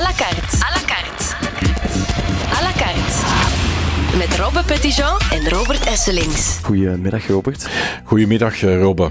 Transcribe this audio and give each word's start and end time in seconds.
à 0.00 0.02
la 0.02 0.12
carte. 0.12 0.54
À 0.66 0.70
la 0.74 0.82
carte. 0.86 1.36
À 2.56 2.62
la 2.62 2.72
carte. 2.72 3.16
Met 4.18 4.38
Robbe 4.38 4.62
Petitjean 4.66 5.18
en 5.30 5.48
Robert 5.48 5.86
Esselings. 5.86 6.58
Goedemiddag, 6.62 7.26
Robert. 7.26 7.68
Goedemiddag, 8.04 8.62
eh, 8.62 8.80
Robbe. 8.80 9.10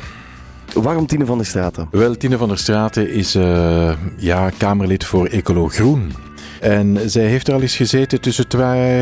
Waarom 0.73 1.07
Tine 1.07 1.25
van 1.25 1.38
der 1.38 1.46
Straten? 1.46 1.88
Wel, 1.91 2.17
Tine 2.17 2.38
van 2.38 2.47
der 2.47 2.57
Straten 2.57 3.12
is 3.12 3.36
uh, 3.36 3.91
ja, 4.17 4.49
Kamerlid 4.57 5.05
voor 5.05 5.25
Ecolo 5.25 5.67
Groen. 5.67 6.13
En 6.60 7.10
zij 7.10 7.26
heeft 7.26 7.47
er 7.47 7.53
al 7.53 7.62
eens 7.62 7.76
gezeten 7.76 8.21
tussen 8.21 8.47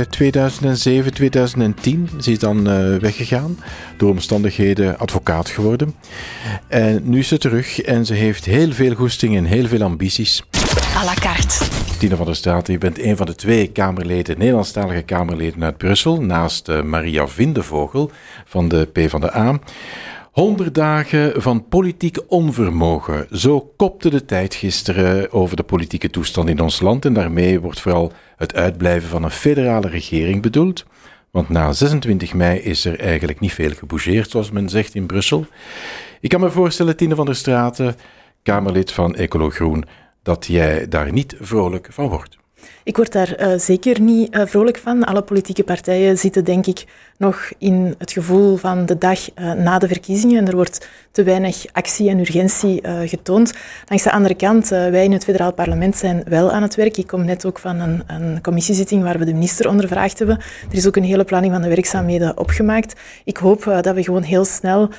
2007 0.10 1.06
en 1.06 1.14
2010. 1.14 2.10
Ze 2.20 2.32
is 2.32 2.40
dan 2.40 2.70
uh, 2.70 2.98
weggegaan, 2.98 3.60
door 3.98 4.10
omstandigheden 4.10 4.98
advocaat 5.00 5.50
geworden. 5.50 5.96
En 6.68 7.02
nu 7.04 7.20
is 7.20 7.28
ze 7.28 7.38
terug 7.38 7.82
en 7.82 8.06
ze 8.06 8.14
heeft 8.14 8.46
heel 8.46 8.72
veel 8.72 8.96
goesting 8.96 9.36
en 9.36 9.46
heel 9.46 9.68
veel 9.68 9.82
ambities. 9.82 10.44
À 10.98 11.04
la 11.04 11.14
carte. 11.14 11.77
Tine 11.98 12.16
van 12.16 12.26
der 12.26 12.36
Straten, 12.36 12.74
je 12.74 12.80
bent 12.80 13.00
een 13.00 13.18
van 13.18 13.26
de 13.26 13.36
twee 13.36 13.68
Kamerleden, 13.68 14.38
Nederlandstalige 14.38 15.02
Kamerleden 15.02 15.64
uit 15.64 15.78
Brussel, 15.78 16.22
naast 16.22 16.70
uh, 16.70 16.82
Maria 16.82 17.28
Vindevogel 17.28 18.12
van 18.46 18.68
de 18.68 18.90
PvdA. 18.94 19.60
100 20.32 20.76
dagen 20.76 21.42
van 21.42 21.68
politiek 21.68 22.18
onvermogen. 22.28 23.28
Zo 23.32 23.74
kopte 23.76 24.10
de 24.10 24.26
tijd 24.26 24.56
gisteren 24.56 25.32
over 25.32 25.56
de 25.56 25.64
politieke 25.64 26.10
toestand 26.10 26.50
in 26.50 26.60
ons 26.60 26.80
land. 26.80 27.06
En 27.06 27.14
daarmee 27.14 27.60
wordt 27.60 27.80
vooral 27.80 28.12
het 28.36 28.56
uitblijven 28.56 29.10
van 29.10 29.24
een 29.24 29.32
federale 29.32 29.88
regering 29.88 30.42
bedoeld. 30.42 30.86
Want 31.32 31.50
na 31.50 31.74
26 31.74 32.34
mei 32.34 32.60
is 32.60 32.86
er 32.86 33.00
eigenlijk 33.00 33.40
niet 33.40 33.54
veel 33.54 33.72
gebougeerd, 33.72 34.30
zoals 34.30 34.52
men 34.52 34.70
zegt 34.70 34.96
in 34.96 35.06
Brussel. 35.06 35.46
Ik 36.22 36.30
kan 36.30 36.40
me 36.40 36.50
voorstellen, 36.50 36.96
Tine 36.96 37.16
van 37.16 37.26
der 37.26 37.36
Straten, 37.36 37.96
Kamerlid 38.44 38.92
van 38.92 39.16
Ecolo 39.16 39.50
Groen, 39.50 39.86
dat 40.28 40.46
jij 40.46 40.88
daar 40.88 41.12
niet 41.12 41.36
vrolijk 41.40 41.88
van 41.92 42.08
wordt. 42.08 42.38
Ik 42.84 42.98
word 42.98 43.12
daar 43.12 43.42
uh, 43.42 43.60
zeker 43.60 44.02
niet 44.02 44.36
uh, 44.36 44.42
vrolijk 44.46 44.78
van. 44.78 45.04
Alle 45.04 45.22
politieke 45.22 45.64
partijen 45.64 46.18
zitten, 46.18 46.44
denk 46.44 46.66
ik, 46.66 46.86
nog 47.18 47.52
in 47.58 47.96
het 47.98 48.12
gevoel 48.12 48.58
van 48.58 48.86
de 48.86 48.98
dag 48.98 49.20
uh, 49.30 49.54
na 49.54 49.80
de 49.80 49.88
verkiezingen. 49.88 50.38
En 50.38 50.48
er 50.48 50.56
wordt 50.56 50.88
te 51.12 51.24
weinig 51.24 51.66
actie 51.72 52.10
en 52.10 52.20
urgentie 52.20 52.82
getoond. 53.06 53.54
Langs 53.88 54.04
de 54.04 54.12
andere 54.12 54.36
kant, 54.36 54.68
wij 54.68 55.04
in 55.04 55.12
het 55.12 55.24
federaal 55.24 55.54
parlement 55.54 55.98
zijn 55.98 56.24
wel 56.26 56.52
aan 56.52 56.62
het 56.62 56.76
werk. 56.76 56.98
Ik 56.98 57.08
kom 57.08 57.26
net 57.26 57.46
ook 57.46 57.60
van 57.60 57.80
een, 57.80 58.04
een 58.08 58.42
commissiezitting 58.42 59.04
waar 59.04 59.20
we 59.20 59.26
de 59.26 59.34
minister 59.34 59.70
ondervraagd 59.70 60.20
hebben. 60.20 60.38
Er 60.70 60.78
is 60.78 60.88
ook 60.88 60.96
een 60.96 61.04
hele 61.04 61.24
planning 61.24 61.54
van 61.54 61.62
de 61.62 61.68
werkzaamheden 61.68 62.38
opgemaakt. 62.38 63.00
Ik 63.24 63.38
hoop 63.38 63.64
dat 63.64 63.96
we 63.96 64.04
gewoon 64.04 64.24
heel 64.24 64.46
snel 64.46 64.90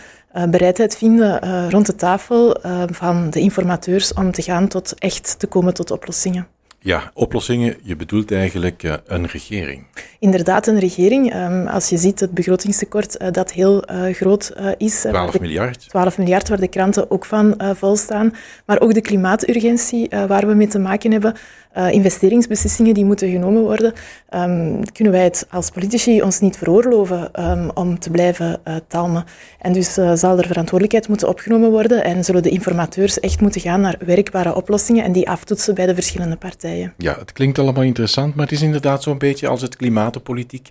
bereidheid 0.51 0.97
vinden 0.97 1.71
rond 1.71 1.87
de 1.87 1.95
tafel 1.95 2.57
van 2.87 3.31
de 3.31 3.41
informateurs 3.41 4.13
om 4.13 4.33
te 4.33 4.43
gaan 4.43 4.69
tot 4.69 4.95
echt 4.99 5.39
te 5.39 5.47
komen 5.47 5.75
tot 5.75 5.91
oplossingen. 5.91 6.58
Ja, 6.81 7.11
oplossingen. 7.15 7.77
Je 7.83 7.97
bedoelt 7.97 8.33
eigenlijk 8.33 8.83
uh, 8.83 8.95
een 9.07 9.27
regering. 9.27 9.87
Inderdaad, 10.19 10.67
een 10.67 10.79
regering. 10.79 11.35
Um, 11.35 11.67
als 11.67 11.89
je 11.89 11.97
ziet 11.97 12.21
het 12.21 12.31
begrotingstekort 12.31 13.23
uh, 13.23 13.31
dat 13.31 13.53
heel 13.53 13.91
uh, 13.91 14.15
groot 14.15 14.53
is. 14.77 15.01
12 15.01 15.41
miljard. 15.41 15.89
12 15.89 16.19
miljard, 16.19 16.49
waar 16.49 16.61
de 16.61 16.69
kranten 16.69 17.11
ook 17.11 17.25
van 17.25 17.61
volstaan. 17.75 18.35
Maar 18.67 18.81
ook 18.81 18.95
de 18.95 19.01
klimaaturgentie 19.01 20.09
waar 20.27 20.47
we 20.47 20.55
mee 20.55 20.67
te 20.67 20.79
maken 20.79 21.13
hebben. 21.13 21.35
Investeringsbeslissingen 21.75 22.95
die 22.95 23.05
moeten 23.05 23.31
genomen 23.31 23.63
worden. 23.63 23.93
Um, 24.35 24.93
kunnen 24.93 25.13
wij 25.13 25.25
het 25.25 25.47
als 25.51 25.71
politici 25.71 26.23
ons 26.23 26.41
niet 26.41 26.57
veroorloven 26.57 27.51
um, 27.51 27.71
om 27.75 27.99
te 27.99 28.11
blijven 28.11 28.61
talmen. 28.89 29.25
En 29.59 29.73
dus 29.73 29.93
zal 29.95 30.39
er 30.39 30.47
verantwoordelijkheid 30.47 31.09
moeten 31.09 31.29
opgenomen 31.29 31.71
worden 31.71 32.05
en 32.05 32.25
zullen 32.25 32.43
de 32.43 32.51
informateurs 32.51 33.21
echt 33.21 33.41
moeten 33.41 33.61
gaan 33.61 33.81
naar 33.81 33.97
werkbare 34.05 34.55
oplossingen 34.55 35.05
en 35.05 35.13
die 35.13 35.29
aftoetsen 35.29 35.75
bij 35.75 35.87
de 35.87 35.95
verschillende 35.95 36.37
partijen. 36.37 36.95
Ja, 36.97 37.17
het 37.19 37.33
klinkt 37.33 37.59
allemaal 37.59 37.85
interessant, 37.85 38.35
maar 38.35 38.45
het 38.45 38.55
is 38.55 38.63
inderdaad 38.63 39.03
zo'n 39.03 39.19
beetje 39.19 39.49
als 39.49 39.63
het 39.63 39.77
klimaatpolitiek. 39.77 40.71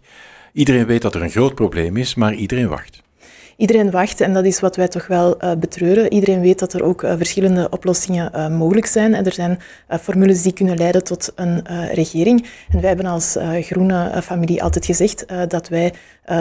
Iedereen 0.53 0.85
weet 0.85 1.01
dat 1.01 1.15
er 1.15 1.21
een 1.21 1.29
groot 1.29 1.55
probleem 1.55 1.97
is, 1.97 2.15
maar 2.15 2.33
iedereen 2.33 2.67
wacht. 2.67 3.05
Iedereen 3.57 3.91
wacht 3.91 4.21
en 4.21 4.33
dat 4.33 4.45
is 4.45 4.59
wat 4.59 4.75
wij 4.75 4.87
toch 4.87 5.07
wel 5.07 5.43
uh, 5.43 5.51
betreuren. 5.59 6.13
Iedereen 6.13 6.41
weet 6.41 6.59
dat 6.59 6.73
er 6.73 6.83
ook 6.83 7.03
uh, 7.03 7.13
verschillende 7.17 7.69
oplossingen 7.69 8.31
uh, 8.35 8.47
mogelijk 8.47 8.85
zijn. 8.85 9.13
En 9.13 9.25
er 9.25 9.33
zijn 9.33 9.59
formules 10.01 10.41
die 10.41 10.53
kunnen 10.53 10.77
leiden 10.77 11.03
tot 11.03 11.31
een 11.35 11.65
regering. 11.93 12.45
En 12.69 12.79
wij 12.79 12.87
hebben 12.87 13.05
als 13.05 13.37
groene 13.59 14.21
familie 14.23 14.63
altijd 14.63 14.85
gezegd 14.85 15.25
dat 15.47 15.67
wij 15.67 15.93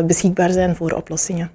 beschikbaar 0.06 0.50
zijn 0.50 0.76
voor 0.76 0.92
oplossingen. 0.92 1.50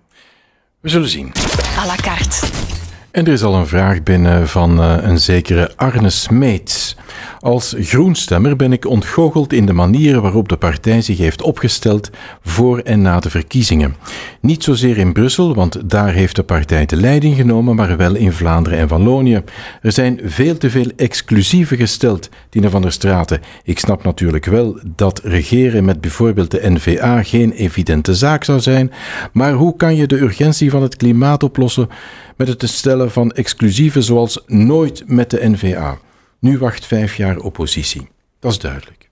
We 0.79 0.89
zullen 0.89 1.09
zien. 1.09 1.31
À 1.77 1.85
la 1.85 1.95
carte. 1.95 2.79
En 3.11 3.25
er 3.25 3.33
is 3.33 3.43
al 3.43 3.55
een 3.55 3.67
vraag 3.67 4.03
binnen 4.03 4.47
van 4.47 4.79
een 4.79 5.19
zekere 5.19 5.71
Arne 5.75 6.09
Smeets. 6.09 6.95
Als 7.39 7.75
groenstemmer 7.79 8.55
ben 8.55 8.73
ik 8.73 8.87
ontgoocheld 8.87 9.53
in 9.53 9.65
de 9.65 9.73
manier 9.73 10.21
waarop 10.21 10.49
de 10.49 10.57
partij 10.57 11.01
zich 11.01 11.17
heeft 11.17 11.41
opgesteld 11.41 12.09
voor 12.41 12.79
en 12.79 13.01
na 13.01 13.19
de 13.19 13.29
verkiezingen. 13.29 13.95
Niet 14.41 14.63
zozeer 14.63 14.97
in 14.97 15.13
Brussel, 15.13 15.55
want 15.55 15.89
daar 15.89 16.13
heeft 16.13 16.35
de 16.35 16.43
partij 16.43 16.85
de 16.85 16.95
leiding 16.95 17.35
genomen, 17.35 17.75
maar 17.75 17.97
wel 17.97 18.15
in 18.15 18.31
Vlaanderen 18.31 18.79
en 18.79 18.87
Wallonië. 18.87 19.41
Er 19.81 19.91
zijn 19.91 20.19
veel 20.23 20.57
te 20.57 20.69
veel 20.69 20.91
exclusieven 20.95 21.77
gesteld, 21.77 22.29
Tine 22.49 22.69
van 22.69 22.81
der 22.81 22.91
Straten. 22.91 23.41
Ik 23.63 23.79
snap 23.79 24.03
natuurlijk 24.03 24.45
wel 24.45 24.79
dat 24.95 25.21
regeren 25.23 25.85
met 25.85 26.01
bijvoorbeeld 26.01 26.51
de 26.51 26.69
NVA 26.69 27.23
geen 27.23 27.51
evidente 27.51 28.15
zaak 28.15 28.43
zou 28.43 28.59
zijn, 28.59 28.91
maar 29.31 29.53
hoe 29.53 29.75
kan 29.75 29.95
je 29.95 30.07
de 30.07 30.21
urgentie 30.21 30.69
van 30.69 30.81
het 30.81 30.95
klimaat 30.95 31.43
oplossen 31.43 31.89
met 32.35 32.47
het 32.47 32.69
stellen 32.69 33.00
van 33.09 33.31
exclusieven 33.31 34.03
zoals 34.03 34.43
nooit 34.47 35.03
met 35.05 35.29
de 35.29 35.49
NVA? 35.49 35.97
Nu 36.39 36.57
wacht 36.57 36.85
vijf 36.85 37.15
jaar 37.15 37.37
oppositie. 37.37 38.09
Dat 38.39 38.51
is 38.51 38.59
duidelijk. 38.59 39.07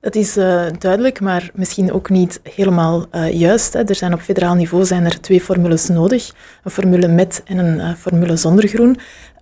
Dat 0.00 0.14
is 0.14 0.36
uh, 0.36 0.64
duidelijk, 0.78 1.20
maar 1.20 1.50
misschien 1.54 1.92
ook 1.92 2.10
niet 2.10 2.40
helemaal 2.42 3.06
uh, 3.12 3.32
juist. 3.32 3.72
Hè. 3.72 3.84
Er 3.84 3.94
zijn 3.94 4.14
op 4.14 4.20
federaal 4.20 4.54
niveau 4.54 4.84
zijn 4.84 5.04
er 5.04 5.20
twee 5.20 5.40
formules 5.40 5.88
nodig. 5.88 6.32
Een 6.64 6.70
formule 6.70 7.08
met 7.08 7.42
en 7.44 7.58
een 7.58 7.78
uh, 7.78 7.94
formule 7.94 8.36
zonder 8.36 8.68
groen. 8.68 8.98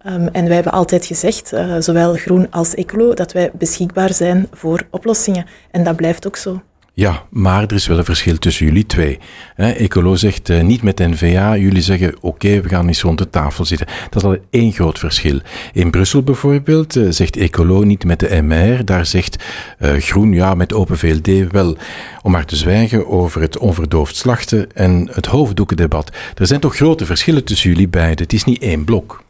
Um, 0.06 0.28
en 0.28 0.44
wij 0.44 0.54
hebben 0.54 0.72
altijd 0.72 1.06
gezegd, 1.06 1.52
zowel 1.78 2.14
groen 2.14 2.50
als 2.50 2.74
ecolo, 2.74 3.14
dat 3.14 3.32
wij 3.32 3.50
beschikbaar 3.52 4.12
zijn 4.12 4.48
voor 4.52 4.82
oplossingen. 4.90 5.46
En 5.70 5.84
dat 5.84 5.96
blijft 5.96 6.26
ook 6.26 6.36
zo. 6.36 6.62
Ja, 7.00 7.26
maar 7.30 7.62
er 7.62 7.72
is 7.72 7.86
wel 7.86 7.98
een 7.98 8.04
verschil 8.04 8.38
tussen 8.38 8.66
jullie 8.66 8.86
twee. 8.86 9.18
Ecolo 9.56 10.14
zegt 10.14 10.48
uh, 10.48 10.62
niet 10.62 10.82
met 10.82 10.98
NVA, 10.98 11.56
jullie 11.56 11.82
zeggen 11.82 12.14
oké, 12.20 12.60
we 12.60 12.68
gaan 12.68 12.86
eens 12.86 13.02
rond 13.02 13.18
de 13.18 13.30
tafel 13.30 13.64
zitten. 13.64 13.86
Dat 14.10 14.22
is 14.22 14.28
al 14.28 14.36
één 14.50 14.72
groot 14.72 14.98
verschil. 14.98 15.40
In 15.72 15.90
Brussel 15.90 16.22
bijvoorbeeld 16.22 16.96
uh, 16.96 17.10
zegt 17.10 17.36
Ecolo 17.36 17.82
niet 17.82 18.04
met 18.04 18.20
de 18.20 18.42
MR, 18.42 18.84
daar 18.84 19.06
zegt 19.06 19.44
uh, 19.78 19.92
Groen 19.92 20.32
ja 20.32 20.54
met 20.54 20.72
Open 20.72 20.98
VLD 20.98 21.50
wel. 21.50 21.76
Om 22.22 22.30
maar 22.32 22.44
te 22.44 22.56
zwijgen 22.56 23.08
over 23.08 23.40
het 23.40 23.58
onverdoofd 23.58 24.16
slachten 24.16 24.72
en 24.72 25.08
het 25.12 25.26
hoofddoekendebat. 25.26 26.12
Er 26.34 26.46
zijn 26.46 26.60
toch 26.60 26.76
grote 26.76 27.06
verschillen 27.06 27.44
tussen 27.44 27.70
jullie 27.70 27.88
beiden, 27.88 28.22
het 28.22 28.32
is 28.32 28.44
niet 28.44 28.62
één 28.62 28.84
blok. 28.84 29.22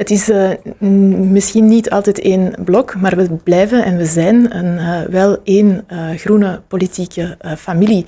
Het 0.00 0.10
is 0.10 0.28
uh, 0.28 0.50
misschien 1.30 1.68
niet 1.68 1.90
altijd 1.90 2.20
één 2.20 2.54
blok, 2.64 2.96
maar 2.96 3.16
we 3.16 3.28
blijven 3.42 3.84
en 3.84 3.96
we 3.96 4.04
zijn 4.04 4.56
een, 4.56 4.74
uh, 4.74 5.00
wel 5.10 5.38
één 5.44 5.84
uh, 5.92 6.10
groene 6.16 6.60
politieke 6.68 7.36
familie. 7.58 8.06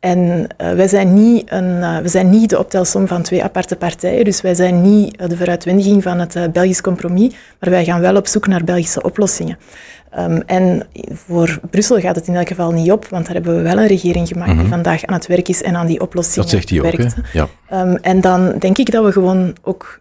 En 0.00 0.46
wij, 0.56 0.88
zijn 0.88 1.14
niet 1.14 1.52
een, 1.52 2.02
we 2.02 2.08
zijn 2.08 2.30
niet 2.30 2.50
de 2.50 2.58
optelsom 2.58 3.06
van 3.06 3.22
twee 3.22 3.42
aparte 3.42 3.76
partijen, 3.76 4.24
dus 4.24 4.40
wij 4.40 4.54
zijn 4.54 4.82
niet 4.82 5.18
de 5.28 5.36
vooruitwendiging 5.36 6.02
van 6.02 6.18
het 6.18 6.52
Belgisch 6.52 6.80
compromis, 6.80 7.34
maar 7.60 7.70
wij 7.70 7.84
gaan 7.84 8.00
wel 8.00 8.16
op 8.16 8.26
zoek 8.26 8.46
naar 8.46 8.64
Belgische 8.64 9.02
oplossingen. 9.02 9.58
Um, 10.18 10.42
en 10.46 10.86
voor 11.12 11.60
Brussel 11.70 12.00
gaat 12.00 12.16
het 12.16 12.26
in 12.26 12.36
elk 12.36 12.48
geval 12.48 12.72
niet 12.72 12.92
op, 12.92 13.06
want 13.08 13.26
daar 13.26 13.34
hebben 13.34 13.56
we 13.56 13.62
wel 13.62 13.78
een 13.78 13.86
regering 13.86 14.28
gemaakt 14.28 14.48
mm 14.48 14.54
-hmm. 14.54 14.64
die 14.64 14.72
vandaag 14.72 15.04
aan 15.04 15.14
het 15.14 15.26
werk 15.26 15.48
is 15.48 15.62
en 15.62 15.76
aan 15.76 15.86
die 15.86 16.00
oplossingen 16.00 16.40
Dat 16.40 16.50
zegt 16.50 16.70
hij 16.70 16.80
werkt. 16.80 17.14
ook, 17.18 17.24
ja. 17.32 17.48
Um, 17.72 17.96
en 17.96 18.20
dan 18.20 18.58
denk 18.58 18.78
ik 18.78 18.90
dat 18.90 19.04
we 19.04 19.12
gewoon 19.12 19.56
ook 19.62 20.00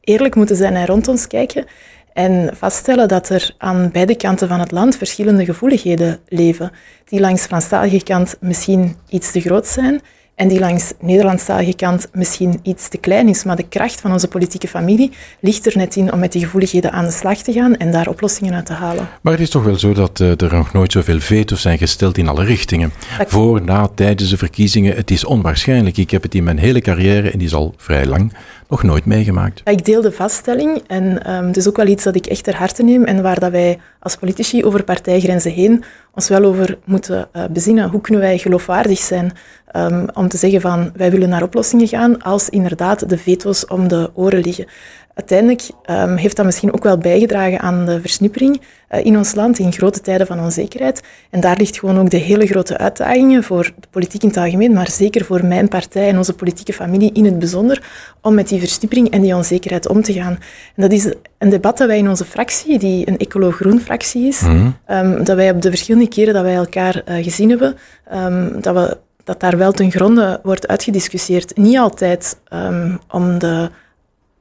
eerlijk 0.00 0.34
moeten 0.34 0.56
zijn 0.56 0.74
en 0.74 0.86
rond 0.86 1.08
ons 1.08 1.26
kijken 1.26 1.64
en 2.12 2.56
vaststellen 2.56 3.08
dat 3.08 3.28
er 3.28 3.54
aan 3.58 3.90
beide 3.92 4.16
kanten 4.16 4.48
van 4.48 4.60
het 4.60 4.70
land 4.70 4.96
verschillende 4.96 5.44
gevoeligheden 5.44 6.18
leven, 6.28 6.72
die 7.04 7.20
langs 7.20 7.46
Franstalige 7.46 8.02
kant 8.02 8.36
misschien 8.40 8.96
iets 9.08 9.32
te 9.32 9.40
groot 9.40 9.66
zijn 9.66 10.00
en 10.40 10.48
die 10.48 10.58
langs 10.58 10.92
Nederlandstalige 11.00 11.74
kant 11.74 12.08
misschien 12.12 12.60
iets 12.62 12.88
te 12.88 12.98
klein 12.98 13.28
is. 13.28 13.44
Maar 13.44 13.56
de 13.56 13.68
kracht 13.68 14.00
van 14.00 14.12
onze 14.12 14.28
politieke 14.28 14.68
familie 14.68 15.12
ligt 15.40 15.66
er 15.66 15.76
net 15.76 15.96
in 15.96 16.12
om 16.12 16.18
met 16.18 16.32
die 16.32 16.42
gevoeligheden 16.42 16.92
aan 16.92 17.04
de 17.04 17.10
slag 17.10 17.36
te 17.36 17.52
gaan 17.52 17.76
en 17.76 17.92
daar 17.92 18.08
oplossingen 18.08 18.54
uit 18.54 18.66
te 18.66 18.72
halen. 18.72 19.08
Maar 19.20 19.32
het 19.32 19.42
is 19.42 19.50
toch 19.50 19.64
wel 19.64 19.78
zo 19.78 19.92
dat 19.92 20.20
uh, 20.20 20.40
er 20.40 20.54
nog 20.54 20.72
nooit 20.72 20.92
zoveel 20.92 21.20
veto's 21.20 21.60
zijn 21.60 21.78
gesteld 21.78 22.18
in 22.18 22.28
alle 22.28 22.44
richtingen. 22.44 22.92
Dat 23.18 23.30
Voor, 23.30 23.62
na, 23.62 23.88
tijdens 23.94 24.30
de 24.30 24.36
verkiezingen. 24.36 24.96
Het 24.96 25.10
is 25.10 25.24
onwaarschijnlijk. 25.24 25.96
Ik 25.96 26.10
heb 26.10 26.22
het 26.22 26.34
in 26.34 26.44
mijn 26.44 26.58
hele 26.58 26.80
carrière, 26.80 27.30
en 27.30 27.38
die 27.38 27.46
is 27.46 27.54
al 27.54 27.74
vrij 27.76 28.06
lang, 28.06 28.32
nog 28.68 28.82
nooit 28.82 29.04
meegemaakt. 29.04 29.60
Ik 29.64 29.84
deel 29.84 30.02
de 30.02 30.12
vaststelling 30.12 30.82
en 30.86 31.32
um, 31.34 31.46
het 31.46 31.56
is 31.56 31.68
ook 31.68 31.76
wel 31.76 31.86
iets 31.86 32.04
dat 32.04 32.16
ik 32.16 32.26
echt 32.26 32.44
ter 32.44 32.56
harte 32.56 32.82
neem 32.82 33.04
en 33.04 33.22
waar 33.22 33.40
dat 33.40 33.50
wij 33.50 33.78
als 34.00 34.16
politici 34.16 34.64
over 34.64 34.84
partijgrenzen 34.84 35.52
heen 35.52 35.84
ons 36.14 36.28
wel 36.28 36.44
over 36.44 36.78
moeten 36.84 37.28
uh, 37.32 37.44
bezinnen. 37.50 37.88
Hoe 37.88 38.00
kunnen 38.00 38.22
wij 38.22 38.38
geloofwaardig 38.38 38.98
zijn 38.98 39.32
um, 39.76 40.06
om 40.14 40.28
te 40.28 40.36
zeggen 40.36 40.60
van 40.60 40.90
wij 40.96 41.10
willen 41.10 41.28
naar 41.28 41.42
oplossingen 41.42 41.88
gaan 41.88 42.22
als 42.22 42.48
inderdaad 42.48 43.08
de 43.08 43.18
veto's 43.18 43.66
om 43.66 43.88
de 43.88 44.10
oren 44.14 44.40
liggen. 44.40 44.66
Uiteindelijk 45.14 45.68
um, 45.90 46.16
heeft 46.16 46.36
dat 46.36 46.44
misschien 46.44 46.72
ook 46.72 46.82
wel 46.82 46.98
bijgedragen 46.98 47.60
aan 47.60 47.86
de 47.86 48.00
versnippering 48.00 48.60
uh, 48.90 49.04
in 49.04 49.16
ons 49.16 49.34
land 49.34 49.58
in 49.58 49.72
grote 49.72 50.00
tijden 50.00 50.26
van 50.26 50.40
onzekerheid. 50.40 51.02
En 51.30 51.40
daar 51.40 51.56
ligt 51.56 51.78
gewoon 51.78 51.98
ook 51.98 52.10
de 52.10 52.16
hele 52.16 52.46
grote 52.46 52.78
uitdagingen 52.78 53.42
voor 53.42 53.72
de 53.80 53.88
politiek 53.90 54.22
in 54.22 54.28
het 54.28 54.36
algemeen, 54.36 54.72
maar 54.72 54.90
zeker 54.90 55.24
voor 55.24 55.44
mijn 55.44 55.68
partij 55.68 56.08
en 56.08 56.16
onze 56.16 56.34
politieke 56.34 56.72
familie 56.72 57.12
in 57.12 57.24
het 57.24 57.38
bijzonder, 57.38 57.82
om 58.22 58.34
met 58.34 58.48
die 58.48 58.58
versnippering 58.58 59.10
en 59.10 59.20
die 59.20 59.34
onzekerheid 59.34 59.88
om 59.88 60.02
te 60.02 60.12
gaan. 60.12 60.38
En 60.76 60.82
dat 60.82 60.92
is 60.92 61.14
een 61.38 61.50
debat 61.50 61.78
dat 61.78 61.86
wij 61.86 61.98
in 61.98 62.08
onze 62.08 62.24
fractie, 62.24 62.78
die 62.78 63.08
een 63.08 63.18
ecolo-groen 63.18 63.80
fractie 63.80 64.26
is, 64.26 64.40
mm 64.40 64.78
um, 64.90 65.24
dat 65.24 65.36
wij 65.36 65.50
op 65.50 65.62
de 65.62 65.68
verschillende 65.68 66.08
keren 66.08 66.34
dat 66.34 66.42
wij 66.42 66.54
elkaar 66.54 67.02
uh, 67.08 67.24
gezien 67.24 67.48
hebben, 67.48 67.76
um, 68.14 68.60
dat, 68.60 68.74
we, 68.74 68.98
dat 69.30 69.40
daar 69.40 69.58
wel 69.58 69.72
ten 69.72 69.90
gronde 69.90 70.40
wordt 70.42 70.68
uitgediscussieerd. 70.68 71.56
Niet 71.56 71.78
altijd 71.78 72.38
um, 72.52 72.98
om 73.08 73.38
de 73.38 73.70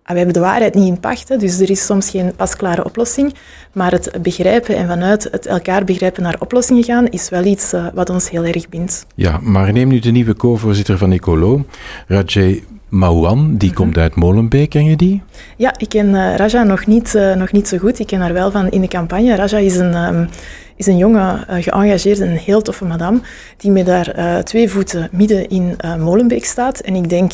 we 0.06 0.16
hebben 0.16 0.34
de 0.34 0.40
waarheid 0.40 0.74
niet 0.74 0.88
in 0.88 1.00
pacht, 1.00 1.30
hè, 1.30 1.38
dus 1.38 1.60
er 1.60 1.70
is 1.70 1.86
soms 1.86 2.10
geen 2.10 2.36
pasklare 2.36 2.86
oplossing. 2.86 3.34
Maar 3.74 3.92
het 3.92 4.12
begrijpen 4.22 4.76
en 4.76 4.88
vanuit 4.88 5.28
het 5.32 5.46
elkaar 5.46 5.84
begrijpen 5.84 6.24
naar 6.24 6.36
oplossingen 6.40 6.84
gaan, 6.84 7.08
is 7.08 7.30
wel 7.30 7.44
iets 7.44 7.74
uh, 7.74 7.88
wat 7.94 8.10
ons 8.10 8.30
heel 8.30 8.44
erg 8.44 8.70
bindt. 8.70 9.06
Ja, 9.16 9.40
maar 9.42 9.72
neem 9.72 9.88
nu 9.88 10.00
de 10.00 10.12
nieuwe 10.12 10.36
co-voorzitter 10.36 10.98
van 10.98 11.12
Ecolo, 11.12 11.66
Rajay 12.08 12.64
Mauan, 12.90 13.58
die 13.58 13.74
komt 13.74 13.98
uit 13.98 14.16
Molenbeek, 14.16 14.70
ken 14.70 14.86
je 14.86 14.96
die? 14.96 15.22
Ja, 15.58 15.74
ik 15.78 15.90
ken 15.90 16.08
uh, 16.08 16.36
Raja 16.36 16.64
nog 16.64 16.86
niet, 16.86 17.14
uh, 17.16 17.36
nog 17.36 17.52
niet 17.52 17.68
zo 17.68 17.78
goed. 17.78 18.00
Ik 18.00 18.08
ken 18.08 18.20
haar 18.20 18.34
wel 18.34 18.52
van 18.52 18.70
in 18.70 18.82
de 18.82 18.88
campagne. 18.88 19.36
Raja 19.36 19.58
is 19.58 19.76
een, 19.76 19.96
um, 19.96 20.30
is 20.80 20.88
een 20.88 20.98
jonge, 20.98 21.46
uh, 21.50 21.56
geëngageerde, 21.64 22.26
een 22.26 22.38
heel 22.38 22.62
toffe 22.62 22.86
madame, 22.86 23.20
die 23.58 23.72
met 23.72 23.86
daar 23.86 24.44
twee 24.44 24.70
voeten 24.70 25.10
midden 25.12 25.50
in 25.50 25.78
Molenbeek 26.00 26.46
staat. 26.46 26.80
En 26.80 26.96
ik 26.96 27.10
denk 27.10 27.32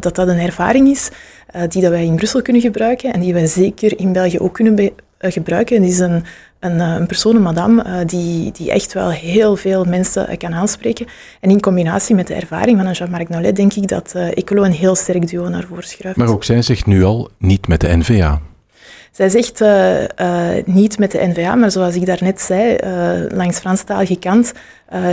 dat 0.00 0.14
dat 0.14 0.28
een 0.28 0.38
ervaring 0.38 0.88
is 0.88 1.10
die 1.68 1.82
dat 1.82 1.90
wij 1.90 2.04
in 2.04 2.16
Brussel 2.16 2.42
kunnen 2.42 2.62
gebruiken 2.62 3.12
en 3.12 3.20
die 3.20 3.32
wij 3.32 3.46
zeker 3.46 3.98
in 3.98 4.12
België 4.12 4.38
ook 4.38 4.54
kunnen 4.54 4.92
gebruiken. 5.18 5.76
En 5.76 5.82
die 5.82 5.90
is 5.90 5.98
een 5.98 6.24
een, 6.60 6.80
eh, 6.80 6.94
een 6.98 7.06
persoon, 7.06 7.42
madame, 7.42 8.04
die, 8.04 8.52
die 8.52 8.70
echt 8.70 8.92
wel 8.92 9.10
heel 9.10 9.56
veel 9.56 9.84
mensen 9.84 10.36
kan 10.36 10.54
aanspreken. 10.54 11.06
En 11.40 11.50
in 11.50 11.60
combinatie 11.60 12.14
met 12.14 12.26
de 12.26 12.34
ervaring 12.34 12.80
van 12.82 12.92
Jean-Marc 12.92 13.28
Nollet 13.28 13.56
denk 13.56 13.72
ik 13.72 13.88
dat 13.88 14.14
Ecolo 14.14 14.62
een 14.62 14.72
heel 14.72 14.94
sterk 14.94 15.28
duo 15.28 15.48
naar 15.48 15.64
voren 15.68 15.84
schuift. 15.84 16.16
Maar 16.18 16.28
ook 16.28 16.44
zij 16.44 16.62
zegt 16.62 16.86
nu 16.86 17.04
al 17.04 17.30
niet 17.38 17.68
met 17.68 17.80
de 17.80 17.96
NVA. 17.96 18.40
Zij 19.18 19.28
zegt 19.28 19.60
uh, 19.60 20.00
uh, 20.00 20.64
niet 20.64 20.98
met 20.98 21.10
de 21.10 21.26
NVA, 21.26 21.54
maar 21.54 21.70
zoals 21.70 21.94
ik 21.94 22.06
daarnet 22.06 22.40
zei, 22.40 22.76
uh, 22.84 23.36
langs 23.36 23.58
Franstalige 23.58 24.18
kant 24.18 24.52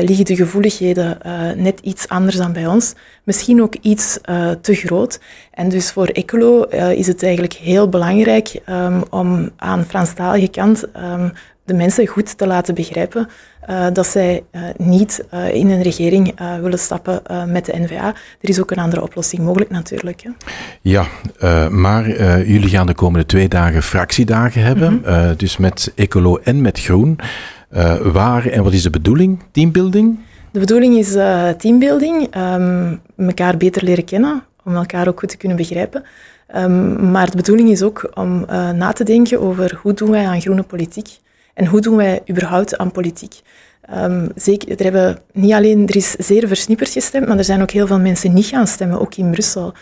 liggen 0.01 0.25
de 0.25 0.35
gevoeligheden 0.35 1.17
net 1.55 1.79
iets 1.79 2.07
anders 2.07 2.35
dan 2.35 2.53
bij 2.53 2.67
ons. 2.67 2.93
Misschien 3.23 3.61
ook 3.61 3.75
iets 3.81 4.19
te 4.61 4.73
groot. 4.73 5.19
En 5.51 5.69
dus 5.69 5.91
voor 5.91 6.07
Ecolo 6.07 6.61
is 6.91 7.07
het 7.07 7.23
eigenlijk 7.23 7.53
heel 7.53 7.89
belangrijk 7.89 8.61
um, 8.69 9.03
om 9.09 9.49
aan 9.55 9.85
Franstalige 9.85 10.47
kant 10.47 10.83
um, 10.97 11.31
de 11.65 11.73
mensen 11.73 12.07
goed 12.07 12.37
te 12.37 12.47
laten 12.47 12.75
begrijpen 12.75 13.27
uh, 13.69 13.87
dat 13.93 14.07
zij 14.07 14.43
uh, 14.51 14.61
niet 14.77 15.25
uh, 15.33 15.53
in 15.53 15.69
een 15.69 15.81
regering 15.81 16.39
willen 16.61 16.79
stappen 16.79 17.21
met 17.47 17.65
de 17.65 17.79
NVA. 17.79 18.07
Er 18.41 18.49
is 18.49 18.59
ook 18.59 18.71
een 18.71 18.77
andere 18.77 19.01
oplossing 19.01 19.43
mogelijk 19.43 19.71
natuurlijk. 19.71 20.21
Hè. 20.21 20.29
Ja, 20.81 21.05
maar 21.69 22.09
jullie 22.47 22.69
gaan 22.69 22.85
de 22.85 22.93
komende 22.93 23.25
twee 23.25 23.47
dagen 23.47 23.83
fractiedagen 23.83 24.61
hebben, 24.61 24.93
mm 24.93 25.03
-hmm. 25.03 25.35
dus 25.37 25.57
met 25.57 25.91
Ecolo 25.95 26.37
en 26.43 26.61
met 26.61 26.79
Groen. 26.79 27.19
waar 28.01 28.47
en 28.47 28.63
wat 28.63 28.73
is 28.73 28.83
de 28.83 28.89
bedoeling? 28.89 29.43
Teambuilding? 29.51 30.19
De 30.51 30.59
bedoeling 30.59 30.97
is 30.97 31.11
teambuilding, 31.57 32.35
um, 32.37 33.01
elkaar 33.17 33.57
beter 33.57 33.83
leren 33.83 34.05
kennen, 34.05 34.43
om 34.63 34.75
elkaar 34.75 35.07
ook 35.07 35.19
goed 35.19 35.29
te 35.29 35.37
kunnen 35.37 35.57
begrijpen. 35.57 36.03
Um, 36.55 37.11
maar 37.11 37.29
de 37.29 37.37
bedoeling 37.37 37.69
is 37.69 37.83
ook 37.83 38.11
om 38.13 38.45
na 38.75 38.91
te 38.91 39.03
denken 39.03 39.41
over 39.41 39.79
hoe 39.81 39.93
doen 39.93 40.11
wij 40.11 40.27
aan 40.27 40.41
groene 40.41 40.63
politiek. 40.63 41.23
En 41.55 41.65
hoe 41.65 41.81
doen 41.81 41.95
wij 41.95 42.21
überhaupt 42.29 42.77
aan 42.77 42.91
politiek? 42.91 43.41
Um, 43.93 44.29
zeker, 44.35 44.69
er, 44.69 44.83
hebben 44.83 45.19
niet 45.33 45.53
alleen, 45.53 45.87
er 45.87 45.95
is 45.95 46.11
zeer 46.11 46.47
versnipperd 46.47 46.89
gestemd, 46.89 47.27
maar 47.27 47.37
er 47.37 47.43
zijn 47.43 47.61
ook 47.61 47.71
heel 47.71 47.87
veel 47.87 47.99
mensen 47.99 48.33
niet 48.33 48.45
gaan 48.45 48.67
stemmen, 48.67 48.99
ook 48.99 49.15
in 49.15 49.31
Brussel. 49.31 49.73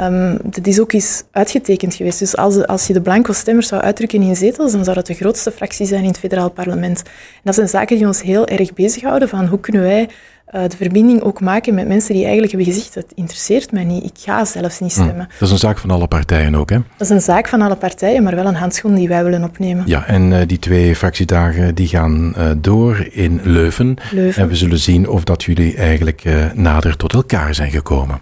Um, 0.00 0.38
dat 0.42 0.66
is 0.66 0.80
ook 0.80 0.92
eens 0.92 1.22
uitgetekend 1.30 1.94
geweest. 1.94 2.18
Dus 2.18 2.36
als, 2.36 2.66
als 2.66 2.86
je 2.86 2.92
de 2.92 3.00
blanco 3.00 3.32
stemmers 3.32 3.68
zou 3.68 3.82
uitdrukken 3.82 4.22
in 4.22 4.36
zetels, 4.36 4.72
dan 4.72 4.84
zou 4.84 4.96
dat 4.96 5.06
de 5.06 5.14
grootste 5.14 5.50
fractie 5.50 5.86
zijn 5.86 6.02
in 6.02 6.08
het 6.08 6.18
federaal 6.18 6.50
parlement. 6.50 7.02
En 7.02 7.42
dat 7.42 7.54
zijn 7.54 7.68
zaken 7.68 7.96
die 7.96 8.06
ons 8.06 8.22
heel 8.22 8.46
erg 8.46 8.72
bezighouden, 8.72 9.28
van 9.28 9.46
hoe 9.46 9.60
kunnen 9.60 9.82
wij 9.82 10.08
uh, 10.52 10.62
de 10.68 10.76
verbinding 10.76 11.22
ook 11.22 11.40
maken 11.40 11.74
met 11.74 11.88
mensen 11.88 12.14
die 12.14 12.22
eigenlijk 12.22 12.52
hebben 12.52 12.72
gezegd, 12.72 12.94
het 12.94 13.12
interesseert 13.14 13.72
mij 13.72 13.84
niet, 13.84 14.04
ik 14.04 14.16
ga 14.18 14.44
zelfs 14.44 14.80
niet 14.80 14.94
hm. 14.94 15.02
stemmen. 15.02 15.28
dat 15.38 15.48
is 15.48 15.50
een 15.50 15.58
zaak 15.58 15.78
van 15.78 15.90
alle 15.90 16.06
partijen 16.06 16.54
ook, 16.54 16.70
hè? 16.70 16.76
Dat 16.76 17.08
is 17.08 17.08
een 17.08 17.20
zaak 17.20 17.48
van 17.48 17.62
alle 17.62 17.76
partijen, 17.76 18.22
maar 18.22 18.34
wel 18.34 18.46
een 18.46 18.54
handschoen 18.54 18.94
die 18.94 19.08
wij 19.08 19.24
willen 19.24 19.44
opnemen. 19.44 19.82
Ja, 19.86 20.06
en 20.06 20.30
uh, 20.30 20.38
die 20.46 20.58
twee 20.58 20.96
fractiedagen 20.96 21.74
die 21.74 21.88
gaan 21.88 22.34
uh, 22.38 22.50
door 22.58 23.08
in 23.10 23.40
Leuven. 23.42 23.96
Leuven. 24.10 24.42
En 24.42 24.48
we 24.48 24.56
zullen 24.56 24.78
zien 24.78 25.08
of 25.08 25.24
dat 25.24 25.44
jullie 25.44 25.76
eigenlijk 25.76 26.24
nader 26.54 26.96
tot 26.96 27.12
elkaar 27.12 27.54
zijn 27.54 27.70
gekomen. 27.70 28.20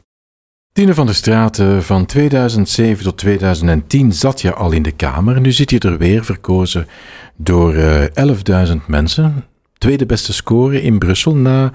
Tine 0.73 0.95
van 0.95 1.07
der 1.07 1.15
Straten, 1.15 1.83
van 1.83 2.07
2007 2.07 3.05
tot 3.05 3.19
2010 3.19 4.13
zat 4.13 4.41
je 4.41 4.55
al 4.55 4.73
in 4.73 4.83
de 4.83 4.93
Kamer. 4.93 5.41
Nu 5.41 5.53
zit 5.53 5.71
je 5.71 5.79
er 5.79 5.99
weer, 5.99 6.25
verkozen 6.25 6.87
door 7.37 7.75
11.000 7.75 8.73
mensen. 8.87 9.45
Tweede 9.79 10.07
beste 10.07 10.33
score 10.33 10.83
in 10.83 10.99
Brussel 10.99 11.35
na 11.35 11.73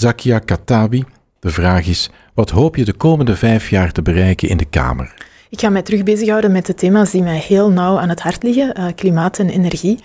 Zakia 0.00 0.38
Katabi. 0.38 1.04
De 1.40 1.50
vraag 1.50 1.86
is, 1.86 2.10
wat 2.34 2.50
hoop 2.50 2.76
je 2.76 2.84
de 2.84 2.92
komende 2.92 3.36
vijf 3.36 3.70
jaar 3.70 3.92
te 3.92 4.02
bereiken 4.02 4.48
in 4.48 4.56
de 4.56 4.64
Kamer? 4.64 5.14
Ik 5.48 5.60
ga 5.60 5.68
mij 5.68 5.82
terug 5.82 6.02
bezighouden 6.02 6.52
met 6.52 6.66
de 6.66 6.74
thema's 6.74 7.10
die 7.10 7.22
mij 7.22 7.38
heel 7.38 7.70
nauw 7.70 7.98
aan 7.98 8.08
het 8.08 8.20
hart 8.20 8.42
liggen, 8.42 8.78
uh, 8.78 8.86
klimaat 8.94 9.38
en 9.38 9.48
energie. 9.48 9.98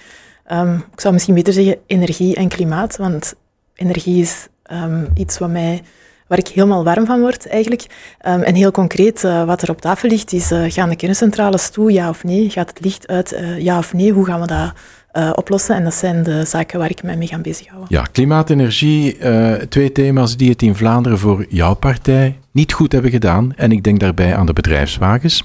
Um, 0.51 0.75
ik 0.93 0.99
zou 1.01 1.13
misschien 1.13 1.33
beter 1.35 1.53
zeggen 1.53 1.77
energie 1.87 2.35
en 2.35 2.47
klimaat, 2.47 2.97
want 2.97 3.33
energie 3.75 4.21
is 4.21 4.47
um, 4.71 5.07
iets 5.13 5.37
wat 5.37 5.49
mij, 5.49 5.81
waar 6.27 6.37
ik 6.37 6.47
helemaal 6.47 6.83
warm 6.83 7.05
van 7.05 7.19
word 7.19 7.47
eigenlijk. 7.47 7.85
Um, 8.27 8.41
en 8.41 8.55
heel 8.55 8.71
concreet, 8.71 9.23
uh, 9.23 9.45
wat 9.45 9.61
er 9.61 9.69
op 9.69 9.81
tafel 9.81 10.09
ligt, 10.09 10.33
is 10.33 10.51
uh, 10.51 10.71
gaan 10.71 10.89
de 10.89 10.95
kerncentrales 10.95 11.69
toe, 11.69 11.91
ja 11.91 12.09
of 12.09 12.23
nee? 12.23 12.49
Gaat 12.49 12.69
het 12.69 12.79
licht 12.79 13.07
uit, 13.07 13.35
ja 13.57 13.77
of 13.77 13.93
nee? 13.93 14.11
Hoe 14.11 14.25
gaan 14.25 14.41
we 14.41 14.47
dat 14.47 14.73
uh, 15.17 15.29
oplossen. 15.35 15.75
En 15.75 15.83
dat 15.83 15.93
zijn 15.93 16.23
de 16.23 16.45
zaken 16.45 16.79
waar 16.79 16.89
ik 16.89 17.03
mij 17.03 17.17
mee 17.17 17.27
ga 17.27 17.37
bezighouden. 17.37 17.87
Ja, 17.89 18.01
klimaat, 18.01 18.49
energie, 18.49 19.17
uh, 19.19 19.53
twee 19.53 19.91
thema's 19.91 20.37
die 20.37 20.49
het 20.49 20.61
in 20.61 20.75
Vlaanderen 20.75 21.19
voor 21.19 21.45
jouw 21.49 21.73
partij 21.73 22.37
niet 22.51 22.73
goed 22.73 22.91
hebben 22.91 23.11
gedaan. 23.11 23.53
En 23.55 23.71
ik 23.71 23.83
denk 23.83 23.99
daarbij 23.99 24.35
aan 24.35 24.45
de 24.45 24.53
bedrijfswagens. 24.53 25.43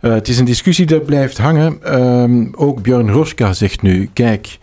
Uh, 0.00 0.12
het 0.12 0.28
is 0.28 0.38
een 0.38 0.44
discussie 0.44 0.86
die 0.86 1.00
blijft 1.00 1.38
hangen. 1.38 1.78
Uh, 1.84 2.48
ook 2.52 2.82
Björn 2.82 3.10
Roska 3.10 3.52
zegt 3.52 3.82
nu: 3.82 4.10
kijk, 4.12 4.58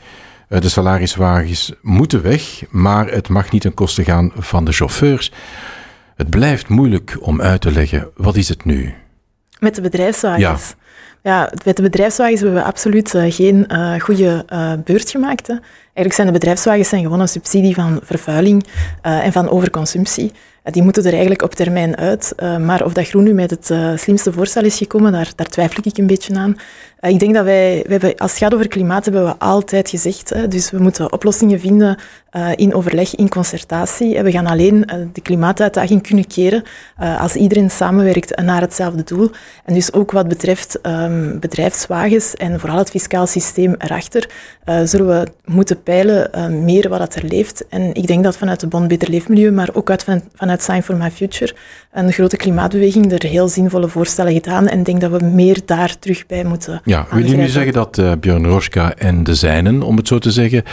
de 0.48 0.70
salariswagens 0.70 1.74
moeten 1.82 2.22
weg, 2.22 2.64
maar 2.70 3.12
het 3.12 3.30
mag 3.30 3.52
niet 3.52 3.62
ten 3.62 3.74
koste 3.74 4.04
gaan 4.04 4.32
van 4.38 4.66
de 4.66 4.72
chauffeurs. 4.72 5.32
Het 6.16 6.30
blijft 6.30 6.68
moeilijk 6.68 7.18
om 7.20 7.42
uit 7.42 7.62
te 7.62 7.72
leggen. 7.72 8.10
Wat 8.16 8.36
is 8.36 8.50
het 8.50 8.66
nu? 8.66 8.94
Met 9.60 9.76
de 9.76 9.82
bedrijfswagens? 9.82 10.42
Ja. 10.42 10.78
Ja, 11.22 11.52
met 11.66 11.76
de 11.76 11.82
bedrijfswagens 11.82 12.42
hebben 12.42 12.60
we 12.60 12.68
absoluut 12.68 13.14
uh, 13.14 13.24
geen 13.32 13.66
uh, 13.72 14.00
goede 14.00 14.46
uh, 14.54 14.74
beurt 14.84 15.10
gemaakt. 15.10 15.48
Hè. 15.48 15.54
Eigenlijk 15.54 16.14
zijn 16.14 16.28
de 16.28 16.34
bedrijfswagens 16.34 16.90
zijn 16.90 17.02
gewoon 17.04 17.20
een 17.20 17.28
subsidie 17.28 17.74
van 17.76 18.00
vervuiling 18.04 18.66
en 19.02 19.32
van 19.32 19.50
overconsumptie. 19.50 20.32
die 20.64 20.84
moeten 20.84 21.04
er 21.04 21.12
eigenlijk 21.12 21.42
op 21.42 21.56
termijn 21.56 21.98
uit. 21.98 22.34
maar 22.60 22.84
of 22.84 22.94
dat 22.94 23.08
Groen 23.08 23.24
nu 23.24 23.34
met 23.34 23.50
het 23.50 24.00
slimste 24.00 24.34
voorstel 24.34 24.64
is 24.64 24.78
gekomen, 24.78 25.12
daar, 25.12 25.32
daar 25.36 25.48
twijfel 25.48 25.84
ik 25.84 25.98
een 25.98 26.08
beetje 26.08 26.36
aan. 26.36 26.56
Eh, 27.00 27.12
ik 27.12 27.20
denk 27.20 27.34
dat 27.34 27.44
wij, 27.44 27.84
we 27.86 27.92
hebben, 27.92 28.18
als 28.18 28.32
het 28.32 28.40
gaat 28.40 28.54
over 28.54 28.68
klimaat, 28.68 29.06
hebben 29.06 29.26
we 29.26 29.36
altijd 29.38 29.90
gezegd, 29.90 30.52
dus 30.52 30.72
we 30.72 30.80
moeten 30.80 31.12
oplossingen 31.12 31.60
vinden 31.60 31.98
uh, 32.32 32.50
in 32.56 32.74
overleg, 32.74 33.16
in 33.16 33.30
concertatie. 33.30 34.22
We 34.22 34.32
gaan 34.32 34.48
alleen 34.48 34.90
de 35.14 35.22
klimaatuitdaging 35.22 36.08
kunnen 36.08 36.28
keren 36.28 36.64
als 37.20 37.36
iedereen 37.36 37.70
samenwerkt 37.70 38.42
naar 38.42 38.62
hetzelfde 38.62 39.04
doel. 39.04 39.32
En 39.66 39.74
dus 39.74 39.94
ook 39.94 40.12
wat 40.12 40.28
betreft 40.28 40.80
um, 40.84 41.40
bedrijfswagens 41.40 42.36
en 42.36 42.60
vooral 42.60 42.78
het 42.78 42.90
fiscaal 42.90 43.28
systeem 43.28 43.76
erachter, 43.78 44.30
zullen 44.84 45.08
we 45.08 45.28
moeten 45.46 45.84
peilen 45.84 46.30
meer 46.64 46.90
wat 46.90 47.16
er 47.16 47.26
leeft. 47.26 47.68
En 47.70 47.94
ik 47.94 48.08
denk 48.08 48.24
dat 48.24 48.38
vanuit 48.38 48.60
de 48.60 48.68
Bond 48.68 48.88
Beter 48.88 49.10
Leefmilieu, 49.10 49.52
maar 49.52 49.70
ook 49.74 49.90
uit, 49.90 50.04
van, 50.04 50.22
vanuit 50.36 50.64
Sign 50.64 50.82
for 50.82 50.96
My 50.96 51.12
Future, 51.12 51.56
een 51.92 52.12
grote 52.12 52.38
klimaatbeweging 52.38 53.12
er 53.12 53.30
heel 53.30 53.48
zinvolle 53.48 53.88
voorstellen 53.88 54.34
gedaan. 54.34 54.68
En 54.68 54.80
ik 54.80 54.86
denk 54.86 55.02
dat 55.02 55.12
we 55.12 55.26
meer 55.26 55.60
daar 55.66 56.00
terug 56.00 56.26
bij 56.26 56.44
moeten 56.44 56.82
ja, 56.90 57.06
wil 57.10 57.26
je 57.26 57.36
nu 57.36 57.48
zeggen 57.48 57.74
dat 57.74 57.98
uh, 57.98 58.12
Björn 58.20 58.46
Roska 58.46 58.94
en 58.96 59.24
de 59.24 59.36
zijnen, 59.36 59.82
om 59.82 59.98
het 59.98 60.08
zo 60.08 60.18
te 60.18 60.32
zeggen, 60.32 60.64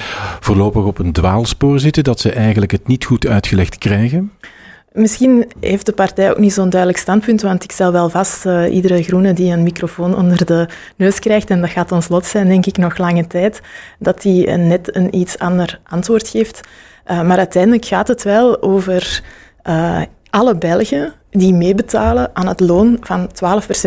voorlopig 0.40 0.85
op 0.85 0.99
een 0.99 1.12
dwaalspoor 1.12 1.80
zitten, 1.80 2.04
dat 2.04 2.20
ze 2.20 2.32
eigenlijk 2.32 2.73
het 2.73 2.87
niet 2.87 3.04
goed 3.04 3.26
uitgelegd 3.26 3.78
krijgen? 3.78 4.32
Misschien 4.92 5.46
heeft 5.61 5.87
de 5.87 5.92
partij 5.92 6.30
ook 6.30 6.38
niet 6.38 6.52
zo'n 6.52 6.70
duidelijk 6.70 7.00
standpunt, 7.00 7.42
want 7.42 7.64
ik 7.64 7.73
stel 7.73 7.92
wel 7.92 8.11
vast, 8.11 8.46
uh, 8.46 8.75
iedere 8.75 9.02
groene 9.02 9.32
die 9.32 9.52
een 9.52 9.62
microfoon 9.62 10.16
onder 10.16 10.46
de 10.46 10.68
neus 10.96 11.18
krijgt, 11.18 11.50
en 11.50 11.61
dat 11.61 11.70
gaat 11.70 11.92
ons 11.92 12.08
lot 12.08 12.26
zijn, 12.26 12.49
denk 12.49 12.66
ik, 12.66 12.76
nog 12.76 12.99
lange 12.99 13.26
tijd, 13.26 13.61
dat 13.99 14.23
die 14.23 14.46
net 14.50 14.96
een 14.96 15.14
iets 15.14 15.38
ander 15.38 15.80
antwoord 15.85 16.28
geeft. 16.28 16.61
Uh, 17.11 17.23
maar 17.23 17.38
uiteindelijk 17.38 17.85
gaat 17.85 18.08
het 18.08 18.23
wel 18.23 18.62
over 18.62 19.23
alle 20.30 20.56
Belgen 20.56 21.12
die 21.37 21.55
meebetalen 21.55 22.31
aan 22.33 22.47
het 22.47 22.61
loon 22.61 22.97
van 23.00 23.28
12% 23.28 23.31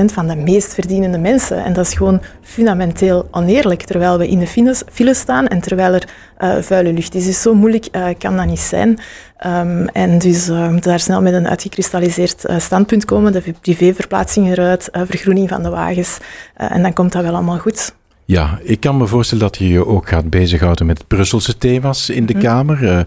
van 0.06 0.28
de 0.28 0.36
meest 0.36 0.74
verdienende 0.74 1.18
mensen. 1.18 1.64
En 1.64 1.74
dat 1.74 1.86
is 1.86 1.94
gewoon 1.94 2.22
fundamenteel 2.42 3.28
oneerlijk, 3.32 3.84
terwijl 3.84 4.18
we 4.18 4.28
in 4.28 4.40
de 4.40 4.74
file 4.92 5.14
staan 5.14 5.48
en 5.48 5.62
terwijl 5.62 5.94
er 5.94 6.08
uh, 6.40 6.62
vuile 6.62 6.94
lucht 6.94 7.16
is. 7.16 7.26
Dus 7.26 7.42
zo 7.42 7.54
moeilijk 7.54 7.88
uh, 7.92 8.08
kan 8.18 8.38
dat 8.38 8.46
niet 8.46 8.60
zijn. 8.60 9.00
Um, 9.46 9.88
en 9.88 10.18
dus 10.18 10.50
uh, 10.50 10.78
daar 10.80 11.00
snel 11.00 11.22
met 11.22 11.34
een 11.34 11.48
uitgekristalliseerd 11.48 12.46
standpunt 12.58 13.06
komen, 13.06 13.32
de 13.32 13.54
privéverplaatsing 13.62 14.52
eruit, 14.52 14.90
vergroening 14.92 15.50
van 15.50 15.64
de 15.64 15.70
wagens. 15.70 16.18
en 16.56 16.82
dan 16.82 16.94
komt 16.94 17.12
dat 17.12 17.24
wel 17.24 17.34
allemaal 17.34 17.58
goed. 17.58 17.94
Ja, 18.30 18.60
ik 18.64 18.80
kan 18.80 18.98
me 18.98 19.08
voorstellen 19.08 19.44
dat 19.44 19.58
je 19.58 19.68
je 19.68 19.86
ook 19.86 20.10
gaat 20.10 20.30
bezighouden 20.30 20.86
met 20.86 21.08
Brusselse 21.08 21.58
thema's 21.58 22.10
in 22.10 22.26
de 22.26 22.34
mhm. 22.34 22.44
Kamer. 22.44 22.84
Uh, 22.84 23.00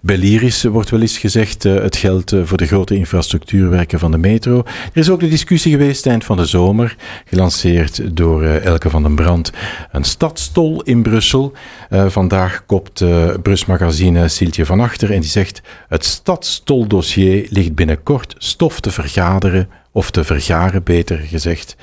bij 0.00 0.16
Lyris 0.16 0.62
wordt 0.62 0.90
wel 0.90 1.00
eens 1.00 1.18
gezegd 1.18 1.64
uh, 1.64 1.74
het 1.74 1.96
geld 1.96 2.32
uh, 2.32 2.44
voor 2.44 2.56
de 2.56 2.66
grote 2.66 2.96
infrastructuurwerken 2.96 3.98
van 3.98 4.10
de 4.10 4.18
metro. 4.18 4.58
Er 4.92 5.00
is 5.00 5.10
ook 5.10 5.20
de 5.20 5.28
discussie 5.28 5.72
geweest 5.72 6.06
eind 6.06 6.24
van 6.24 6.36
de 6.36 6.46
zomer, 6.46 6.96
gelanceerd 7.24 8.16
door 8.16 8.42
Elke 8.44 8.90
van 8.90 9.02
den 9.02 9.14
Brand, 9.14 9.52
een 9.92 10.04
stadstol 10.04 10.82
in 10.82 11.02
Brussel. 11.02 11.52
vandaag 11.90 12.66
kopt 12.66 13.04
Brusmagazine 13.42 14.28
Siltje 14.28 14.66
van 14.66 14.80
Achter 14.80 15.12
en 15.12 15.20
die 15.20 15.30
zegt 15.30 15.62
het 15.88 16.04
stadstoldossier 16.04 17.46
ligt 17.50 17.74
binnenkort 17.74 18.34
stof 18.38 18.80
te 18.80 18.90
vergaderen, 18.90 19.68
of 19.92 20.10
te 20.10 20.24
vergaren 20.24 20.82
beter 20.82 21.18
gezegd. 21.18 21.76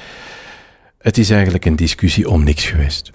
Het 1.01 1.17
is 1.17 1.29
eigenlijk 1.29 1.65
een 1.65 1.75
discussie 1.75 2.29
om 2.29 2.43
niks 2.43 2.65
geweest. 2.65 3.11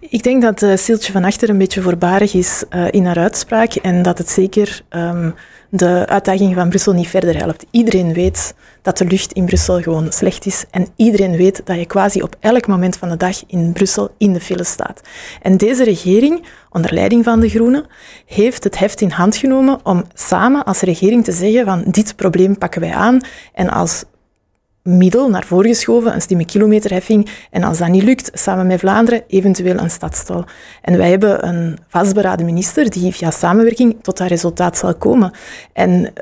Ik 0.00 0.22
denk 0.22 0.42
dat 0.42 0.62
uh, 0.62 0.76
Sieltje 0.76 1.12
van 1.12 1.24
Achter 1.24 1.48
een 1.48 1.58
beetje 1.58 1.82
voorbarig 1.82 2.34
is 2.34 2.64
uh, 2.70 2.86
in 2.90 3.06
haar 3.06 3.18
uitspraak 3.18 3.74
en 3.74 4.02
dat 4.02 4.18
het 4.18 4.30
zeker 4.30 4.82
um, 4.90 5.34
de 5.70 6.06
uitdaging 6.06 6.54
van 6.54 6.68
Brussel 6.68 6.92
niet 6.92 7.08
verder 7.08 7.36
helpt. 7.36 7.66
Iedereen 7.70 8.12
weet 8.12 8.54
dat 8.82 8.98
de 8.98 9.04
lucht 9.04 9.32
in 9.32 9.44
Brussel 9.44 9.82
gewoon 9.82 10.12
slecht 10.12 10.46
is 10.46 10.64
en 10.70 10.88
iedereen 10.96 11.36
weet 11.36 11.60
dat 11.64 11.78
je 11.78 11.86
quasi 11.86 12.22
op 12.22 12.36
elk 12.40 12.66
moment 12.66 12.96
van 12.96 13.08
de 13.08 13.16
dag 13.16 13.42
in 13.46 13.72
Brussel 13.72 14.14
in 14.18 14.32
de 14.32 14.40
file 14.40 14.64
staat. 14.64 15.00
En 15.42 15.56
deze 15.56 15.84
regering, 15.84 16.44
onder 16.70 16.94
leiding 16.94 17.24
van 17.24 17.40
de 17.40 17.48
Groenen, 17.48 17.86
heeft 18.26 18.64
het 18.64 18.78
heft 18.78 19.00
in 19.00 19.10
hand 19.10 19.36
genomen 19.36 19.80
om 19.82 20.04
samen 20.14 20.64
als 20.64 20.80
regering 20.80 21.24
te 21.24 21.32
zeggen 21.32 21.64
van 21.64 21.84
dit 21.86 22.16
probleem 22.16 22.58
pakken 22.58 22.80
wij 22.80 22.92
aan 22.92 23.20
en 23.52 23.68
als 23.68 24.04
middel 24.96 25.30
naar 25.30 25.44
voren 25.44 25.68
geschoven, 25.68 26.14
een 26.14 26.22
slimme 26.22 26.44
kilometerheffing. 26.44 27.30
En 27.50 27.62
als 27.62 27.78
dat 27.78 27.88
niet 27.88 28.02
lukt, 28.02 28.30
samen 28.32 28.66
met 28.66 28.78
Vlaanderen, 28.78 29.22
eventueel 29.26 29.78
een 29.78 29.90
stadstol. 29.90 30.44
En 30.82 30.96
wij 30.96 31.10
hebben 31.10 31.48
een 31.48 31.78
vastberaden 31.88 32.46
minister 32.46 32.90
die 32.90 33.12
via 33.12 33.30
samenwerking 33.30 33.96
tot 34.02 34.16
dat 34.16 34.28
resultaat 34.28 34.76
zal 34.76 34.94
komen. 34.94 35.30
En 35.72 36.12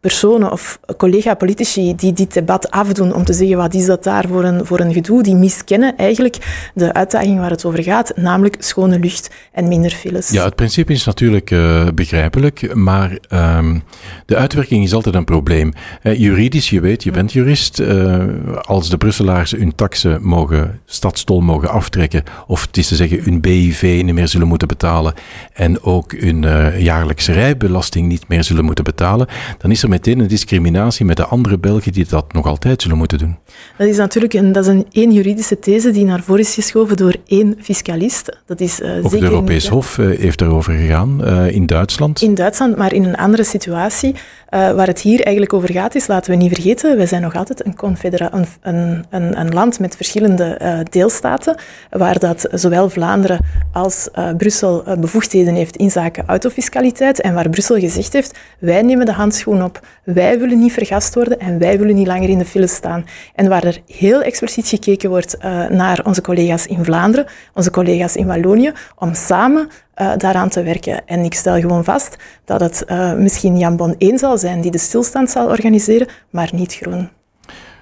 personen 0.00 0.52
of 0.52 0.78
collega-politici 0.96 1.94
die 1.94 2.12
dit 2.12 2.34
debat 2.34 2.70
afdoen 2.70 3.14
om 3.14 3.24
te 3.24 3.32
zeggen 3.32 3.56
wat 3.56 3.74
is 3.74 3.86
dat 3.86 4.04
daar 4.04 4.28
voor 4.28 4.44
een, 4.44 4.66
voor 4.66 4.80
een 4.80 4.92
gedoe, 4.92 5.22
die 5.22 5.34
miskennen 5.34 5.96
eigenlijk 5.96 6.70
de 6.74 6.92
uitdaging 6.92 7.38
waar 7.38 7.50
het 7.50 7.64
over 7.64 7.82
gaat, 7.82 8.12
namelijk 8.16 8.56
schone 8.58 8.98
lucht 8.98 9.30
en 9.52 9.68
minder 9.68 9.90
files. 9.90 10.30
Ja, 10.30 10.44
het 10.44 10.54
principe 10.54 10.92
is 10.92 11.04
natuurlijk 11.04 11.50
uh, 11.50 11.88
begrijpelijk, 11.94 12.74
maar 12.74 13.18
um, 13.28 13.82
de 14.26 14.36
uitwerking 14.36 14.84
is 14.84 14.94
altijd 14.94 15.14
een 15.14 15.24
probleem. 15.24 15.72
Uh, 16.02 16.18
juridisch, 16.18 16.70
je 16.70 16.80
weet, 16.80 17.02
je 17.02 17.10
bent 17.10 17.32
jurist, 17.32 17.80
uh, 17.80 18.24
als 18.60 18.90
de 18.90 18.96
Brusselaars 18.96 19.50
hun 19.50 19.74
taxen 19.74 20.22
mogen, 20.22 20.80
stadstol 20.84 21.40
mogen 21.40 21.70
aftrekken, 21.70 22.22
of 22.46 22.66
het 22.66 22.76
is 22.76 22.88
te 22.88 22.96
zeggen 22.96 23.22
hun 23.22 23.40
BIV 23.40 24.00
niet 24.04 24.14
meer 24.14 24.28
zullen 24.28 24.48
moeten 24.48 24.68
betalen 24.68 25.14
en 25.52 25.82
ook 25.82 26.12
hun 26.12 26.40
jaarlijkse 26.78 27.32
rijbelasting 27.32 28.08
niet 28.08 28.28
meer 28.28 28.44
zullen 28.44 28.64
moeten 28.64 28.84
betalen, 28.84 29.26
dan 29.58 29.70
is 29.70 29.82
er 29.82 29.88
meteen 29.96 30.18
een 30.18 30.26
discriminatie 30.26 31.04
met 31.04 31.16
de 31.16 31.24
andere 31.24 31.58
Belgen 31.58 31.92
die 31.92 32.06
dat 32.08 32.32
nog 32.32 32.46
altijd 32.46 32.82
zullen 32.82 32.96
moeten 32.98 33.18
doen. 33.18 33.36
Dat 33.78 33.88
is 33.88 33.96
natuurlijk 33.96 34.34
een, 34.34 34.52
dat 34.52 34.66
is 34.66 34.70
een 34.70 34.86
één 34.92 35.12
juridische 35.12 35.58
these 35.58 35.90
die 35.90 36.04
naar 36.04 36.22
voren 36.22 36.40
is 36.40 36.54
geschoven 36.54 36.96
door 36.96 37.16
één 37.26 37.56
fiscalist. 37.60 38.38
Dat 38.46 38.60
is, 38.60 38.80
uh, 38.80 39.04
Ook 39.04 39.12
het 39.12 39.22
Europees 39.22 39.68
Hof 39.68 39.98
uh, 39.98 40.18
heeft 40.18 40.40
erover 40.40 40.74
gegaan, 40.74 41.20
uh, 41.24 41.50
in 41.50 41.66
Duitsland. 41.66 42.22
In 42.22 42.34
Duitsland, 42.34 42.76
maar 42.76 42.92
in 42.92 43.04
een 43.04 43.16
andere 43.16 43.44
situatie. 43.44 44.14
waar 44.50 44.86
het 44.86 45.00
hier 45.00 45.20
eigenlijk 45.20 45.52
over 45.52 45.72
gaat 45.72 45.94
is, 45.94 46.06
laten 46.06 46.30
we 46.30 46.36
niet 46.36 46.52
vergeten, 46.52 46.96
wij 46.96 47.06
zijn 47.06 47.22
nog 47.22 47.34
altijd 47.34 47.66
een, 47.66 47.76
confedera 47.76 48.32
een, 48.32 48.46
een, 48.60 49.04
een, 49.10 49.40
een 49.40 49.52
land 49.54 49.78
met 49.78 49.96
verschillende 49.96 50.58
deelstaten, 50.90 51.56
waar 51.90 52.18
dat 52.18 52.48
zowel 52.52 52.90
Vlaanderen 52.90 53.38
als 53.72 54.08
Brussel 54.36 54.84
bevoegdheden 54.98 55.54
heeft 55.54 55.76
in 55.76 55.90
zaken 55.90 56.24
autofiscaliteit 56.26 57.20
en 57.20 57.34
waar 57.34 57.50
Brussel 57.50 57.78
gezegd 57.78 58.12
heeft, 58.12 58.38
wij 58.58 58.82
nemen 58.82 59.06
de 59.06 59.12
handschoen 59.12 59.62
op 59.62 59.75
wij 60.04 60.38
willen 60.38 60.58
niet 60.58 60.72
vergast 60.72 61.14
worden 61.14 61.38
en 61.38 61.58
wij 61.58 61.78
willen 61.78 61.94
niet 61.94 62.06
langer 62.06 62.28
in 62.28 62.38
de 62.38 62.44
file 62.44 62.66
staan. 62.66 63.04
En 63.34 63.48
waar 63.48 63.64
er 63.64 63.80
heel 63.86 64.22
expliciet 64.22 64.68
gekeken 64.68 65.10
wordt 65.10 65.36
uh, 65.36 65.68
naar 65.68 66.00
onze 66.04 66.20
collega's 66.20 66.66
in 66.66 66.84
Vlaanderen, 66.84 67.26
onze 67.54 67.70
collega's 67.70 68.16
in 68.16 68.26
Wallonië, 68.26 68.72
om 68.96 69.14
samen 69.14 69.68
uh, 69.96 70.12
daaraan 70.16 70.48
te 70.48 70.62
werken. 70.62 71.06
En 71.06 71.24
ik 71.24 71.34
stel 71.34 71.60
gewoon 71.60 71.84
vast 71.84 72.16
dat 72.44 72.60
het 72.60 72.84
uh, 72.86 73.14
misschien 73.14 73.58
Jan 73.58 73.76
Bon 73.76 73.94
1 73.98 74.18
zal 74.18 74.38
zijn 74.38 74.60
die 74.60 74.70
de 74.70 74.78
stilstand 74.78 75.30
zal 75.30 75.48
organiseren, 75.48 76.08
maar 76.30 76.50
niet 76.52 76.74
Groen. 76.74 77.08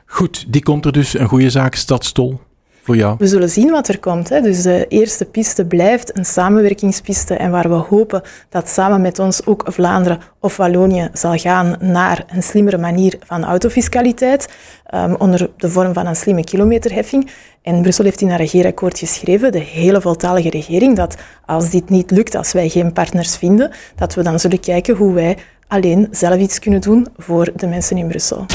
Goed, 0.07 0.53
die 0.53 0.63
komt 0.63 0.85
er 0.85 0.93
dus 0.93 1.19
een 1.19 1.29
goede 1.29 1.51
zaak, 1.51 1.75
Stadstol. 1.75 2.41
We 3.19 3.27
zullen 3.27 3.51
zien 3.51 3.71
wat 3.71 3.89
er 3.89 3.99
komt. 3.99 4.29
Hè. 4.29 4.41
Dus 4.41 4.63
de 4.63 4.87
eerste 4.89 5.25
piste 5.25 5.65
blijft 5.65 6.17
een 6.19 6.25
samenwerkingspiste 6.25 7.35
en 7.35 7.51
waar 7.51 7.69
we 7.69 7.75
hopen 7.75 8.23
dat 8.49 8.69
samen 8.69 9.01
met 9.01 9.19
ons 9.19 9.47
ook 9.47 9.65
Vlaanderen 9.67 10.21
of 10.41 10.57
Wallonië 10.57 11.09
zal 11.13 11.37
gaan 11.37 11.77
naar 11.81 12.25
een 12.27 12.43
slimmere 12.43 12.79
manier 12.79 13.19
van 13.27 13.45
autofiscaliteit 13.45 14.49
um, 14.95 15.15
onder 15.15 15.51
de 15.57 15.71
vorm 15.71 15.93
van 15.93 16.07
een 16.07 16.17
slimme 16.17 16.45
kilometerheffing. 16.45 17.31
En 17.63 17.83
Brussel 17.83 18.05
heeft 18.05 18.21
in 18.21 18.31
een 18.31 18.37
regeerakkoord 18.37 18.99
geschreven, 18.99 19.53
de 19.53 19.59
hele 19.59 20.01
voltalige 20.01 20.51
regering, 20.51 20.97
dat 20.97 21.17
als 21.47 21.71
dit 21.71 21.89
niet 21.89 22.11
lukt, 22.11 22.35
als 22.35 22.53
wij 22.53 22.69
geen 22.69 22.93
partners 22.93 23.37
vinden, 23.37 23.71
dat 23.97 24.15
we 24.15 24.23
dan 24.23 24.41
zullen 24.41 24.61
kijken 24.61 24.97
hoe 24.97 25.15
wij 25.15 25.39
alleen 25.69 26.09
zelf 26.11 26.39
iets 26.39 26.59
kunnen 26.59 26.81
doen 26.81 27.07
voor 27.17 27.51
de 27.57 27.67
mensen 27.67 27.97
in 27.97 28.09
Brussel. 28.09 28.47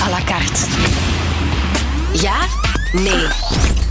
À 0.00 0.10
la 0.10 0.24
carte. 0.24 0.60
Ja 2.12 2.63
Nee. 2.94 3.26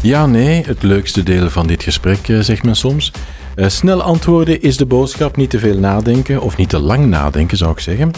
Ja, 0.01 0.25
nee, 0.25 0.63
het 0.65 0.83
leukste 0.83 1.24
deel 1.24 1.50
van 1.50 1.67
dit 1.67 1.83
gesprek, 1.83 2.27
eh, 2.27 2.39
zegt 2.39 2.63
men 2.63 2.75
soms. 2.75 3.12
Uh, 3.55 3.67
snel 3.67 4.01
antwoorden 4.01 4.62
is 4.62 4.77
de 4.77 4.86
boodschap, 4.86 5.36
niet 5.36 5.50
te 5.50 5.60
veel 5.60 5.77
nadenken, 5.77 6.41
of 6.41 6.57
niet 6.57 6.69
te 6.69 6.79
lang 6.79 7.05
nadenken, 7.05 7.57
zou 7.57 7.72
ik 7.72 7.79
zeggen. 7.79 8.12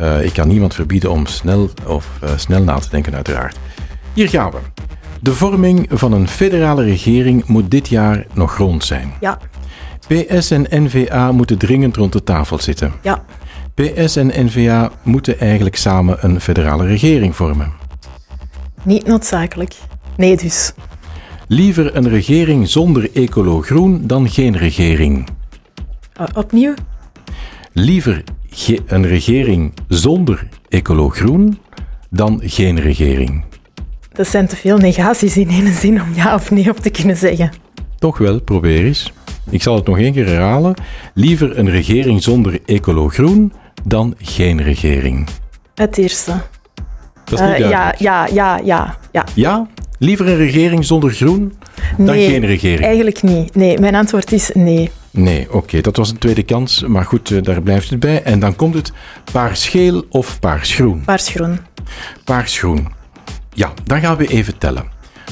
Uh, 0.00 0.24
ik 0.24 0.32
kan 0.32 0.48
niemand 0.48 0.74
verbieden 0.74 1.10
om 1.10 1.26
snel, 1.26 1.70
of, 1.86 2.08
uh, 2.24 2.30
snel 2.36 2.62
na 2.62 2.78
te 2.78 2.88
denken, 2.90 3.14
uiteraard. 3.14 3.56
Hier 4.12 4.28
gaan 4.28 4.50
we. 4.50 4.58
De 5.20 5.32
vorming 5.32 5.86
van 5.90 6.12
een 6.12 6.28
federale 6.28 6.84
regering 6.84 7.46
moet 7.46 7.70
dit 7.70 7.88
jaar 7.88 8.26
nog 8.32 8.56
rond 8.56 8.84
zijn. 8.84 9.12
Ja. 9.20 9.38
PS 10.06 10.50
en 10.50 10.66
NVA 10.70 11.32
moeten 11.32 11.58
dringend 11.58 11.96
rond 11.96 12.12
de 12.12 12.22
tafel 12.22 12.58
zitten. 12.58 12.92
Ja. 13.02 13.24
PS 13.74 14.16
en 14.16 14.32
NVA 14.44 14.90
moeten 15.02 15.38
eigenlijk 15.38 15.76
samen 15.76 16.16
een 16.20 16.40
federale 16.40 16.86
regering 16.86 17.36
vormen. 17.36 17.72
Niet 18.82 19.06
noodzakelijk. 19.06 19.74
Nee 20.16 20.36
dus. 20.36 20.72
Liever 21.48 21.96
een 21.96 22.08
regering 22.08 22.68
zonder 22.68 23.10
ecolo-groen 23.14 24.06
dan 24.06 24.28
geen 24.28 24.56
regering. 24.56 25.28
Uh, 26.20 26.26
opnieuw? 26.34 26.74
Liever 27.72 28.22
een 28.86 29.06
regering 29.06 29.72
zonder 29.88 30.48
ecolo-groen 30.68 31.58
dan 32.10 32.40
geen 32.44 32.80
regering. 32.80 33.44
Dat 34.12 34.28
zijn 34.28 34.46
te 34.46 34.56
veel 34.56 34.78
negaties 34.78 35.36
in 35.36 35.48
één 35.48 35.72
zin 35.72 36.02
om 36.02 36.08
ja 36.14 36.34
of 36.34 36.50
nee 36.50 36.70
op 36.70 36.78
te 36.78 36.90
kunnen 36.90 37.16
zeggen. 37.16 37.50
Toch 37.98 38.18
wel, 38.18 38.40
probeer 38.40 38.84
eens. 38.84 39.12
Ik 39.50 39.62
zal 39.62 39.74
het 39.74 39.86
nog 39.86 39.98
één 39.98 40.12
keer 40.12 40.26
herhalen. 40.26 40.74
Liever 41.14 41.58
een 41.58 41.70
regering 41.70 42.22
zonder 42.22 42.60
ecolo-groen 42.66 43.52
dan 43.84 44.14
geen 44.18 44.62
regering. 44.62 45.28
Het 45.74 45.98
eerste. 45.98 46.32
Dat 47.24 47.40
is 47.40 47.46
niet 47.46 47.58
uh, 47.58 47.70
ja, 47.70 47.94
ja, 47.98 48.26
ja, 48.32 48.60
ja, 48.64 48.96
ja. 49.12 49.24
Ja? 49.34 49.66
Liever 49.98 50.28
een 50.28 50.36
regering 50.36 50.84
zonder 50.84 51.10
groen 51.10 51.52
dan 51.98 52.14
geen 52.14 52.46
regering? 52.46 52.84
eigenlijk 52.84 53.22
niet. 53.22 53.54
Nee, 53.54 53.78
mijn 53.78 53.94
antwoord 53.94 54.32
is 54.32 54.50
nee. 54.54 54.90
Nee, 55.10 55.52
oké, 55.52 55.80
dat 55.80 55.96
was 55.96 56.10
een 56.10 56.18
tweede 56.18 56.42
kans, 56.42 56.84
maar 56.86 57.04
goed, 57.04 57.30
eh, 57.30 57.42
daar 57.42 57.62
blijft 57.62 57.90
het 57.90 58.00
bij. 58.00 58.22
En 58.22 58.38
dan 58.38 58.56
komt 58.56 58.74
het 58.74 58.92
paarsgeel 59.32 60.04
of 60.08 60.40
paarsgroen? 60.40 61.02
Paarsgroen. 61.04 61.58
Paarsgroen. 62.24 62.88
Ja, 63.52 63.72
dan 63.84 64.00
gaan 64.00 64.16
we 64.16 64.26
even 64.26 64.58
tellen. 64.58 64.84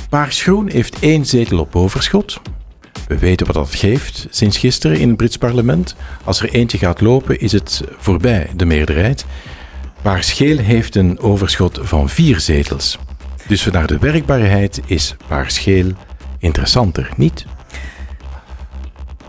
Paarsgroen 0.09 0.71
heeft 0.71 0.99
één 0.99 1.26
zetel 1.26 1.59
op 1.59 1.76
overschot. 1.76 2.40
We 3.09 3.18
weten 3.18 3.47
wat 3.47 3.54
dat 3.54 3.75
geeft 3.75 4.26
sinds 4.30 4.59
gisteren 4.59 4.99
in 4.99 5.09
het 5.09 5.16
Brits 5.16 5.37
parlement. 5.37 5.97
Als 6.25 6.40
er 6.40 6.50
eentje 6.50 6.78
gaat 6.78 7.00
lopen, 7.00 7.40
is 7.40 7.52
het 7.52 7.83
voorbij 7.99 8.50
de 8.56 8.64
meerderheid. 8.64 9.25
Paarsgeel 10.02 10.59
heeft 10.59 10.94
een 10.94 11.18
overschot 11.18 11.78
van 11.83 12.09
vier 12.09 12.40
zetels. 12.40 12.99
Dus 13.46 13.62
vanuit 13.62 13.88
de 13.88 13.98
werkbaarheid 13.98 14.80
is 14.86 15.16
paarsgeel 15.28 15.92
interessanter, 16.38 17.10
niet? 17.16 17.46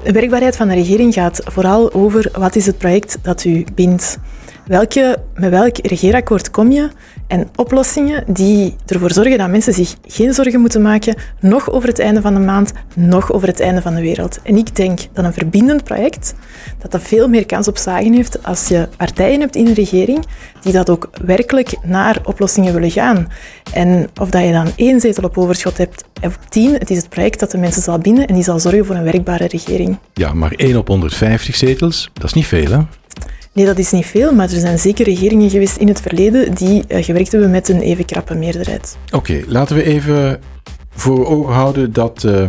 De 0.04 0.12
werkbaarheid 0.12 0.56
van 0.56 0.68
de 0.68 0.74
regering 0.74 1.14
gaat 1.14 1.42
vooral 1.44 1.94
over 1.94 2.30
wat 2.34 2.56
is 2.56 2.66
het 2.66 2.78
project 2.78 3.18
dat 3.22 3.44
u 3.44 3.66
bindt. 3.76 4.18
Welke, 4.66 5.18
met 5.34 5.50
welk 5.50 5.78
regeerakkoord 5.78 6.52
kom 6.52 6.72
je 6.72 6.90
en 7.28 7.50
oplossingen 7.56 8.24
die 8.28 8.76
ervoor 8.86 9.12
zorgen 9.12 9.38
dat 9.38 9.50
mensen 9.50 9.74
zich 9.74 9.96
geen 10.08 10.34
zorgen 10.34 10.60
moeten 10.60 10.82
maken, 10.82 11.16
nog 11.40 11.72
over 11.72 11.90
het 11.90 12.00
einde 12.00 12.22
van 12.22 12.34
de 12.34 12.40
maand, 12.40 12.74
nog 12.96 13.32
over 13.32 13.48
het 13.48 13.60
einde 13.60 13.82
van 13.82 13.96
de 13.96 14.02
wereld. 14.02 14.40
En 14.44 14.58
ik 14.58 14.76
denk 14.76 15.00
dat 15.14 15.26
een 15.26 15.34
verbindend 15.34 15.84
project, 15.84 16.36
dat 16.78 16.92
dat 16.92 17.02
veel 17.02 17.28
meer 17.28 17.46
kans 17.46 17.68
op 17.68 17.78
slagen 17.78 18.14
heeft 18.14 18.44
als 18.44 18.68
je 18.68 18.88
partijen 18.98 19.40
hebt 19.40 19.56
in 19.56 19.66
de 19.66 19.74
regering 19.74 20.26
die 20.62 20.74
dat 20.74 20.90
ook 20.90 21.10
werkelijk 21.26 21.76
naar 21.84 22.20
oplossingen 22.24 22.74
willen 22.74 22.92
gaan. 22.92 23.28
En 23.74 24.10
of 24.22 24.30
dat 24.30 24.44
je 24.44 24.52
dan 24.52 24.72
één 24.76 25.00
zetel 25.00 25.24
op 25.24 25.38
overschot 25.38 25.78
hebt 25.78 26.04
of 26.22 26.38
tien, 26.50 26.74
het 26.74 26.90
is 26.90 26.98
het 26.98 27.10
project 27.10 27.40
dat 27.40 27.52
de 27.52 27.58
mensen 27.58 27.82
zal 27.82 27.98
binden 27.98 28.28
en 28.28 28.34
die 28.34 28.44
zal 28.44 28.60
zorgen 28.60 28.86
voor 28.86 28.96
een 28.96 29.04
werkbare 29.04 29.48
regering. 29.48 29.98
Ja, 30.14 30.34
maar 30.34 30.52
één 30.52 30.78
op 30.78 30.88
150 30.88 31.56
zetels, 31.56 32.10
dat 32.14 32.24
is 32.24 32.34
niet 32.34 32.48
veel, 32.48 32.72
hè? 32.72 32.80
Nee, 33.56 33.66
dat 33.66 33.78
is 33.78 33.92
niet 33.92 34.06
veel, 34.06 34.34
maar 34.34 34.52
er 34.52 34.60
zijn 34.60 34.80
zeker 34.80 35.06
regeringen 35.06 35.50
geweest 35.50 35.78
in 35.78 35.88
het 35.88 36.02
verleden 36.02 36.54
die 36.54 36.84
uh, 36.88 37.04
gewerkt 37.04 37.32
hebben 37.32 37.52
met 37.52 37.70
een 37.70 37.82
even 37.82 38.06
krappe 38.06 38.36
meerderheid. 38.36 38.98
Oké, 39.12 39.44
laten 39.48 39.76
we 39.76 39.84
even 39.84 40.42
voor 40.90 41.26
ogen 41.26 41.54
houden 41.54 41.94
dat 41.94 42.24
uh, 42.24 42.48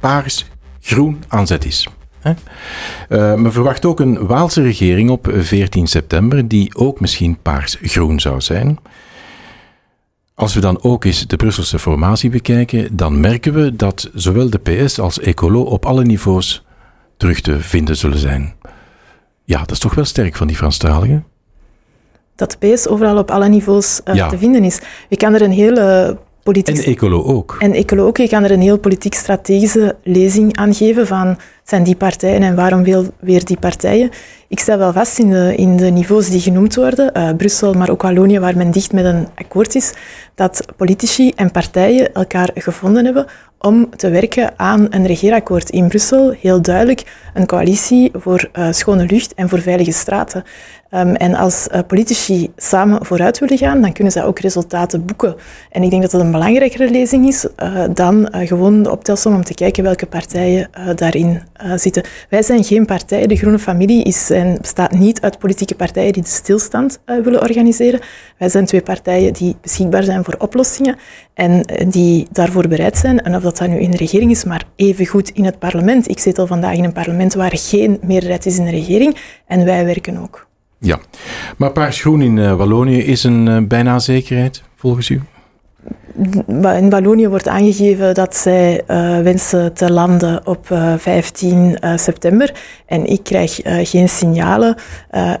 paars 0.00 0.46
groen 0.80 1.22
aanzet 1.28 1.64
is. 1.64 1.88
Hè? 2.20 2.30
Uh, 3.08 3.40
men 3.40 3.52
verwacht 3.52 3.84
ook 3.84 4.00
een 4.00 4.26
Waalse 4.26 4.62
regering 4.62 5.10
op 5.10 5.28
14 5.32 5.86
september, 5.86 6.48
die 6.48 6.76
ook 6.76 7.00
misschien 7.00 7.38
paars-groen 7.42 8.20
zou 8.20 8.40
zijn. 8.40 8.78
Als 10.34 10.54
we 10.54 10.60
dan 10.60 10.82
ook 10.82 11.04
eens 11.04 11.26
de 11.26 11.36
Brusselse 11.36 11.78
formatie 11.78 12.30
bekijken, 12.30 12.96
dan 12.96 13.20
merken 13.20 13.52
we 13.52 13.76
dat 13.76 14.10
zowel 14.14 14.50
de 14.50 14.58
PS 14.58 14.98
als 14.98 15.20
Ecolo 15.20 15.60
op 15.62 15.86
alle 15.86 16.04
niveaus 16.04 16.64
terug 17.16 17.40
te 17.40 17.60
vinden 17.60 17.96
zullen 17.96 18.18
zijn. 18.18 18.54
Ja, 19.46 19.58
dat 19.58 19.70
is 19.70 19.78
toch 19.78 19.94
wel 19.94 20.04
sterk 20.04 20.36
van 20.36 20.46
die 20.46 20.56
Franstaligen? 20.56 21.24
Dat 22.34 22.58
PS 22.58 22.88
overal 22.88 23.18
op 23.18 23.30
alle 23.30 23.48
niveaus 23.48 24.00
uh, 24.04 24.14
ja. 24.14 24.28
te 24.28 24.38
vinden 24.38 24.64
is. 24.64 24.80
Je 25.08 25.16
kan 25.16 25.34
er 25.34 25.42
een 25.42 25.52
hele 25.52 26.16
politiek... 26.42 26.76
En 26.76 26.84
Ecolo 26.84 27.22
ook. 27.24 27.56
En 27.58 27.72
Ecolo 27.72 28.06
ook. 28.06 28.16
Je 28.16 28.28
kan 28.28 28.44
er 28.44 28.50
een 28.50 28.60
heel 28.60 28.78
politiek-strategische 28.78 29.96
lezing 30.02 30.56
aan 30.56 30.74
geven 30.74 31.06
van 31.06 31.38
zijn 31.64 31.82
die 31.82 31.96
partijen 31.96 32.42
en 32.42 32.54
waarom 32.54 32.82
wil 32.82 33.06
weer 33.20 33.44
die 33.44 33.58
partijen. 33.58 34.10
Ik 34.48 34.60
sta 34.60 34.78
wel 34.78 34.92
vast 34.92 35.18
in 35.18 35.30
de, 35.30 35.54
in 35.56 35.76
de 35.76 35.90
niveaus 35.90 36.30
die 36.30 36.40
genoemd 36.40 36.74
worden, 36.74 37.10
uh, 37.16 37.30
Brussel, 37.36 37.72
maar 37.72 37.90
ook 37.90 38.02
Wallonië, 38.02 38.38
waar 38.38 38.56
men 38.56 38.70
dicht 38.70 38.92
met 38.92 39.04
een 39.04 39.28
akkoord 39.34 39.74
is, 39.74 39.92
dat 40.34 40.64
politici 40.76 41.30
en 41.36 41.50
partijen 41.50 42.14
elkaar 42.14 42.50
gevonden 42.54 43.04
hebben 43.04 43.26
om 43.66 43.96
te 43.96 44.10
werken 44.10 44.52
aan 44.56 44.86
een 44.90 45.06
regeerakkoord 45.06 45.70
in 45.70 45.88
Brussel. 45.88 46.34
Heel 46.40 46.62
duidelijk 46.62 47.30
een 47.34 47.46
coalitie 47.46 48.10
voor 48.12 48.50
uh, 48.52 48.68
schone 48.70 49.06
lucht 49.06 49.34
en 49.34 49.48
voor 49.48 49.60
veilige 49.60 49.92
straten. 49.92 50.44
Um, 50.90 51.14
en 51.14 51.34
als 51.34 51.68
uh, 51.72 51.80
politici 51.86 52.52
samen 52.56 53.04
vooruit 53.04 53.38
willen 53.38 53.58
gaan, 53.58 53.80
dan 53.80 53.92
kunnen 53.92 54.12
zij 54.12 54.24
ook 54.24 54.38
resultaten 54.38 55.04
boeken. 55.04 55.34
En 55.70 55.82
ik 55.82 55.90
denk 55.90 56.02
dat 56.02 56.10
dat 56.10 56.20
een 56.20 56.30
belangrijkere 56.30 56.90
lezing 56.90 57.26
is 57.26 57.46
uh, 57.62 57.84
dan 57.94 58.28
gewoon 58.32 58.82
de 58.82 58.90
optelsom 58.90 59.34
om 59.34 59.44
te 59.44 59.54
kijken 59.54 59.82
welke 59.82 60.06
partijen 60.06 60.70
daarin 60.94 61.42
zitten. 61.74 62.02
Wij 62.30 62.42
zijn 62.42 62.64
geen 62.64 62.86
partij. 62.86 63.26
De 63.26 63.36
Groene 63.36 63.58
Familie 63.58 64.04
is, 64.04 64.30
en 64.30 64.58
bestaat 64.60 64.92
niet 64.92 65.20
uit 65.20 65.38
politieke 65.38 65.74
partijen 65.74 66.12
die 66.12 66.22
de 66.22 66.28
stilstand 66.28 66.98
willen 67.04 67.40
organiseren. 67.40 68.00
Wij 68.38 68.48
zijn 68.48 68.66
twee 68.66 68.82
partijen 68.82 69.32
die 69.32 69.56
beschikbaar 69.60 70.02
zijn 70.02 70.24
voor 70.24 70.34
oplossingen 70.38 70.96
en 71.34 71.62
die 71.88 72.26
daarvoor 72.30 72.68
bereid 72.68 72.96
zijn. 72.96 73.22
En 73.22 73.36
of 73.36 73.42
dat 73.42 73.55
dat 73.58 73.68
nu 73.68 73.78
in 73.78 73.90
de 73.90 73.96
regering 73.96 74.30
is, 74.30 74.44
maar 74.44 74.64
evengoed 74.76 75.30
in 75.30 75.44
het 75.44 75.58
parlement. 75.58 76.08
Ik 76.08 76.18
zit 76.18 76.38
al 76.38 76.46
vandaag 76.46 76.76
in 76.76 76.84
een 76.84 76.92
parlement 76.92 77.34
waar 77.34 77.52
geen 77.54 77.98
meerderheid 78.02 78.46
is 78.46 78.58
in 78.58 78.64
de 78.64 78.70
regering 78.70 79.16
en 79.46 79.64
wij 79.64 79.84
werken 79.84 80.16
ook. 80.16 80.46
Ja, 80.78 80.98
maar 81.56 81.72
paars-groen 81.72 82.22
in 82.22 82.36
uh, 82.36 82.56
Wallonië 82.56 82.98
is 82.98 83.24
een 83.24 83.46
uh, 83.46 83.58
bijna 83.62 83.98
zekerheid, 83.98 84.62
volgens 84.74 85.08
u? 85.08 85.22
In 86.46 86.90
Wallonië 86.90 87.28
wordt 87.28 87.48
aangegeven 87.48 88.14
dat 88.14 88.36
zij 88.36 88.82
uh, 88.88 89.20
wensen 89.20 89.72
te 89.72 89.92
landen 89.92 90.46
op 90.46 90.66
15 90.96 91.78
september. 91.94 92.54
En 92.86 93.06
ik 93.06 93.22
krijg 93.22 93.60
geen 93.64 94.08
signalen, 94.08 94.76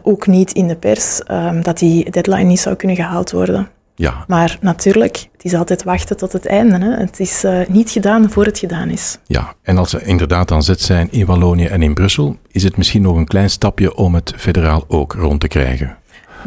ook 0.02 0.26
niet 0.26 0.52
in 0.52 0.66
de 0.66 0.76
pers, 0.76 1.22
ehm, 1.22 1.62
dat 1.62 1.78
die 1.78 2.10
deadline 2.10 2.42
niet 2.42 2.60
zou 2.60 2.76
kunnen 2.76 2.96
gehaald 2.96 3.30
worden. 3.30 3.68
Ja. 3.98 4.24
Maar 4.26 4.58
natuurlijk, 4.60 5.26
het 5.32 5.44
is 5.44 5.54
altijd 5.54 5.82
wachten 5.82 6.16
tot 6.16 6.32
het 6.32 6.46
einde. 6.46 6.78
Hè. 6.78 6.90
Het 6.90 7.20
is 7.20 7.44
uh, 7.44 7.60
niet 7.68 7.90
gedaan 7.90 8.30
voor 8.30 8.44
het 8.44 8.58
gedaan 8.58 8.88
is. 8.88 9.18
Ja, 9.26 9.54
en 9.62 9.78
als 9.78 9.90
ze 9.90 10.04
inderdaad 10.04 10.50
aan 10.50 10.62
zet 10.62 10.80
zijn 10.80 11.08
in 11.10 11.26
Wallonië 11.26 11.66
en 11.66 11.82
in 11.82 11.94
Brussel, 11.94 12.36
is 12.50 12.62
het 12.62 12.76
misschien 12.76 13.02
nog 13.02 13.16
een 13.16 13.26
klein 13.26 13.50
stapje 13.50 13.94
om 13.94 14.14
het 14.14 14.32
federaal 14.36 14.84
ook 14.88 15.12
rond 15.12 15.40
te 15.40 15.48
krijgen. 15.48 15.96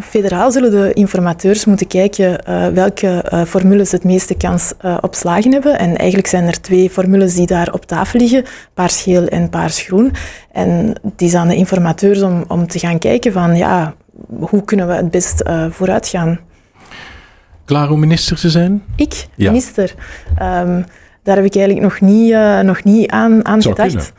Federaal 0.01 0.51
zullen 0.51 0.71
de 0.71 0.93
informateurs 0.93 1.65
moeten 1.65 1.88
kijken 1.88 2.43
uh, 2.49 2.67
welke 2.67 3.25
uh, 3.33 3.43
formules 3.43 3.91
het 3.91 4.03
meeste 4.03 4.35
kans 4.38 4.73
uh, 4.85 4.97
op 5.01 5.15
slagen 5.15 5.51
hebben. 5.51 5.79
En 5.79 5.97
eigenlijk 5.97 6.27
zijn 6.27 6.47
er 6.47 6.62
twee 6.62 6.89
formules 6.89 7.35
die 7.35 7.47
daar 7.47 7.73
op 7.73 7.85
tafel 7.85 8.19
liggen, 8.19 8.45
paarsgeel 8.73 9.27
en 9.27 9.49
paarsgroen. 9.49 10.12
En 10.51 10.95
het 11.03 11.21
is 11.21 11.33
aan 11.33 11.47
de 11.47 11.55
informateurs 11.55 12.21
om, 12.21 12.43
om 12.47 12.67
te 12.67 12.79
gaan 12.79 12.99
kijken 12.99 13.31
van 13.31 13.55
ja, 13.55 13.95
hoe 14.39 14.63
kunnen 14.63 14.88
we 14.88 14.93
het 14.93 15.12
best 15.12 15.43
vooruit 15.69 16.07
gaan 16.07 16.39
klaar 17.69 17.89
om 17.89 17.99
minister 17.99 18.38
te 18.38 18.49
zijn? 18.49 18.84
Ik? 18.95 19.27
Ja. 19.36 19.49
Minister? 19.49 19.93
Um, 20.29 20.86
daar 21.23 21.36
heb 21.36 21.45
ik 21.45 21.55
eigenlijk 21.55 21.82
nog 21.82 21.99
niet, 21.99 22.32
uh, 22.32 22.60
nog 22.60 22.84
niet 22.84 23.10
aan, 23.10 23.45
aan 23.45 23.62
gedacht. 23.62 24.13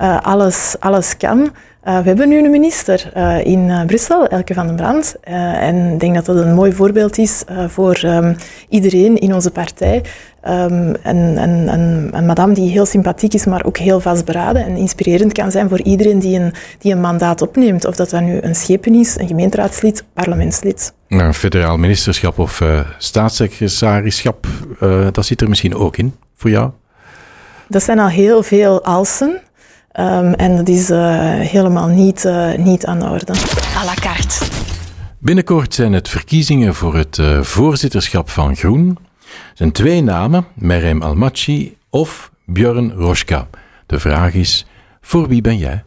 Uh, 0.00 0.20
alles, 0.20 0.76
alles 0.80 1.16
kan. 1.16 1.50
Uh, 1.84 1.98
we 1.98 2.08
hebben 2.08 2.28
nu 2.28 2.44
een 2.44 2.50
minister 2.50 3.16
in 3.46 3.86
Brussel, 3.86 4.26
Elke 4.26 4.54
van 4.54 4.66
den 4.66 4.76
Brand. 4.76 5.16
en 5.20 5.92
ik 5.92 6.00
denk 6.00 6.14
dat 6.14 6.24
dat 6.24 6.36
een 6.36 6.54
mooi 6.54 6.72
voorbeeld 6.72 7.18
is 7.18 7.44
voor 7.68 8.00
um, 8.04 8.36
iedereen 8.68 9.18
in 9.18 9.34
onze 9.34 9.50
partij. 9.50 10.02
Um, 10.48 10.94
een, 11.02 11.16
een, 11.42 11.72
een, 11.72 12.08
een, 12.12 12.26
madame 12.26 12.54
die 12.54 12.70
heel 12.70 12.86
sympathiek 12.86 13.34
is, 13.34 13.46
maar 13.46 13.64
ook 13.64 13.76
heel 13.76 14.00
vastberaden 14.00 14.64
en 14.64 14.76
inspirerend 14.76 15.32
kan 15.32 15.50
zijn 15.50 15.68
voor 15.68 15.80
iedereen 15.80 16.18
die 16.18 16.38
een, 16.38 16.52
die 16.78 16.92
een 16.92 17.00
mandaat 17.00 17.42
opneemt. 17.42 17.84
Of 17.84 17.96
dat 17.96 18.10
dat 18.10 18.20
nu 18.20 18.38
een 18.40 18.54
schepen 18.54 18.94
is, 18.94 19.18
een 19.18 19.26
gemeenteraadslid, 19.26 20.04
parlementslid. 20.12 20.92
Nou, 21.08 21.24
een 21.24 21.34
federaal 21.34 21.76
ministerschap 21.76 22.38
of 22.38 22.62
staatssecretarischap, 22.98 24.46
dat 25.12 25.26
zit 25.26 25.40
er 25.40 25.48
misschien 25.48 25.74
ook 25.74 25.96
in 25.96 26.14
voor 26.36 26.50
jou? 26.50 26.70
Dat 27.68 27.82
zijn 27.82 27.98
al 27.98 28.08
heel 28.08 28.42
veel 28.42 28.84
alsen. 28.84 29.40
Um, 29.98 30.34
en 30.34 30.56
dat 30.56 30.68
is 30.68 30.90
uh, 30.90 30.98
helemaal 31.34 31.88
niet, 31.88 32.28
niet 32.56 32.86
aan 32.86 32.98
de 32.98 33.04
orde. 33.04 33.32
À 33.76 33.84
la 33.84 33.94
carte. 33.94 34.44
Binnenkort 35.18 35.74
zijn 35.74 35.92
het 35.92 36.08
verkiezingen 36.08 36.74
voor 36.74 36.96
het 36.96 37.18
voorzitterschap 37.40 38.30
van 38.30 38.56
Groen. 38.56 38.98
Er 39.24 39.54
zijn 39.54 39.72
twee 39.72 40.02
namen, 40.02 40.46
Merem 40.54 41.02
Almaci 41.02 41.76
of 41.90 42.30
Björn 42.46 42.92
Roschka. 42.92 43.48
De 43.86 43.98
vraag 43.98 44.34
is, 44.34 44.66
voor 45.00 45.28
wie 45.28 45.40
ben 45.40 45.58
jij? 45.58 45.84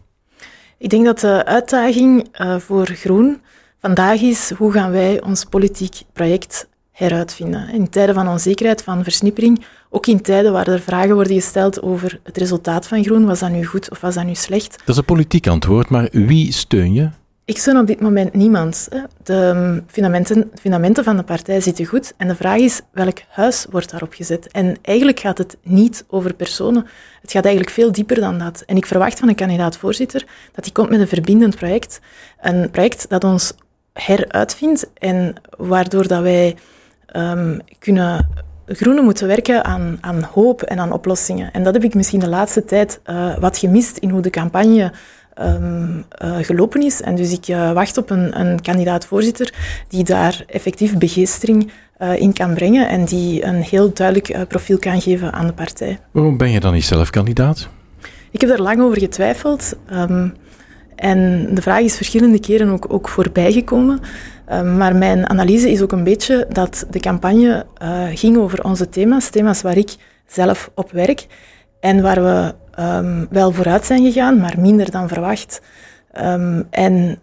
Ik 0.78 0.90
denk 0.90 1.06
dat 1.06 1.20
de 1.20 1.46
uitdaging 1.46 2.28
voor 2.60 2.86
Groen 2.86 3.42
vandaag 3.82 4.22
is 4.22 4.52
hoe 4.58 4.72
gaan 4.72 4.92
wij 4.92 5.22
ons 5.22 5.44
politiek 5.44 6.02
project 6.14 6.68
heruitvinden. 6.94 7.70
In 7.70 7.90
tijden 7.90 8.16
van 8.16 8.28
onzekerheid, 8.28 8.84
van 8.84 9.04
versnippering, 9.04 9.66
ook 9.90 10.08
in 10.08 10.22
tijden 10.22 10.52
waar 10.52 10.68
er 10.68 10.80
vragen 10.80 11.16
worden 11.16 11.34
gesteld 11.34 11.82
over 11.82 12.20
het 12.24 12.38
resultaat 12.38 12.88
van 12.88 13.04
groen, 13.04 13.26
was 13.26 13.40
dat 13.40 13.52
nu 13.52 13.66
goed 13.66 13.90
of 13.92 14.02
was 14.02 14.16
dat 14.16 14.26
nu 14.26 14.36
slecht? 14.36 14.78
Dat 14.78 14.90
is 14.90 14.98
een 14.98 15.06
politiek 15.06 15.48
antwoord, 15.48 15.90
maar 15.90 16.08
wie 16.12 16.52
steun 16.52 16.94
je? 16.94 17.10
Ik 17.46 17.58
steun 17.58 17.78
op 17.78 17.88
dit 17.88 18.02
moment 18.02 18.34
niemand. 18.34 18.90
De 19.24 19.84
fundamenten, 19.88 20.52
fundamenten 20.62 21.04
van 21.04 21.18
de 21.18 21.24
partij 21.24 21.62
zitten 21.62 21.86
goed 21.86 22.14
en 22.18 22.28
de 22.28 22.36
vraag 22.36 22.60
is 22.60 22.82
welk 22.92 23.18
huis 23.30 23.66
wordt 23.70 23.92
daarop 23.92 24.14
gezet. 24.14 24.52
En 24.52 24.78
eigenlijk 24.82 25.20
gaat 25.20 25.38
het 25.38 25.58
niet 25.64 26.06
over 26.08 26.34
personen. 26.34 26.86
Het 27.22 27.32
gaat 27.32 27.46
eigenlijk 27.46 27.74
veel 27.74 27.92
dieper 27.92 28.20
dan 28.20 28.38
dat. 28.38 28.64
En 28.66 28.78
ik 28.78 28.86
verwacht 28.86 29.20
van 29.20 29.28
een 29.28 29.36
kandidaat-voorzitter 29.36 30.26
dat 30.52 30.64
hij 30.64 30.74
komt 30.74 30.90
met 30.90 31.00
een 31.00 31.08
verbindend 31.08 31.56
project. 31.56 32.00
Een 32.42 32.70
project 32.70 33.10
dat 33.10 33.24
ons 33.24 33.54
heruitvindt 33.94 34.90
en 34.94 35.34
waardoor 35.58 36.08
dat 36.08 36.22
wij 36.22 36.56
um, 37.14 37.60
kunnen 37.80 38.28
groenen 38.66 39.04
moeten 39.04 39.28
werken 39.28 39.64
aan, 39.66 39.98
aan 40.02 40.24
hoop 40.24 40.62
en 40.62 40.80
aan 40.80 40.92
oplossingen. 40.92 41.52
En 41.52 41.64
dat 41.64 41.74
heb 41.74 41.84
ik 41.84 41.96
misschien 41.96 42.20
de 42.20 42.28
laatste 42.28 42.66
tijd 42.66 43.00
uh, 43.06 43.38
wat 43.38 43.58
gemist 43.58 43.98
in 43.98 44.10
hoe 44.10 44.22
de 44.22 44.30
campagne 44.30 44.92
um, 45.42 46.06
uh, 46.24 46.36
gelopen 46.42 46.82
is. 46.82 47.02
En 47.02 47.16
dus 47.16 47.32
ik 47.32 47.48
uh, 47.48 47.72
wacht 47.72 47.98
op 47.98 48.10
een, 48.10 48.40
een 48.40 48.62
kandidaat-voorzitter 48.62 49.54
die 49.88 50.04
daar 50.04 50.44
effectief 50.48 50.98
begeestering 50.98 51.72
in 52.16 52.34
kan 52.34 52.54
brengen 52.54 52.90
en 52.90 53.06
die 53.06 53.46
een 53.46 53.62
heel 53.62 53.94
duidelijk 53.94 54.48
profiel 54.48 54.78
kan 54.78 55.02
geven 55.02 55.34
aan 55.34 55.48
de 55.48 55.54
partij. 55.54 56.00
Waarom 56.12 56.38
ben 56.38 56.52
je 56.52 56.60
dan 56.60 56.74
niet 56.74 56.84
zelf 56.84 57.10
kandidaat? 57.10 57.70
Ik 58.32 58.42
heb 58.42 58.50
daar 58.50 58.60
lang 58.60 58.82
over 58.82 59.00
getwijfeld. 59.00 59.74
Um, 59.94 60.34
en 60.96 61.48
de 61.54 61.62
vraag 61.62 61.82
is 61.82 61.96
verschillende 61.96 62.40
keren 62.40 62.70
ook, 62.70 62.86
ook 62.94 63.10
voorbijgekomen. 63.10 64.00
Uh, 64.50 64.78
maar 64.78 64.96
mijn 64.96 65.30
analyse 65.30 65.72
is 65.72 65.82
ook 65.82 65.92
een 65.92 66.04
beetje 66.04 66.46
dat 66.50 66.86
de 66.90 67.00
campagne 67.00 67.66
uh, 67.82 68.04
ging 68.14 68.38
over 68.38 68.64
onze 68.64 68.90
thema's, 68.90 69.30
thema's 69.30 69.62
waar 69.62 69.78
ik 69.78 69.96
zelf 70.28 70.72
op 70.76 70.92
werk 70.92 71.28
en 71.80 72.02
waar 72.02 72.24
we 72.24 72.54
um, 72.80 73.28
wel 73.30 73.52
vooruit 73.52 73.86
zijn 73.86 74.04
gegaan, 74.04 74.38
maar 74.38 74.56
minder 74.60 74.92
dan 74.92 75.08
verwacht. 75.08 75.62
Um, 76.22 76.68
en 76.70 77.20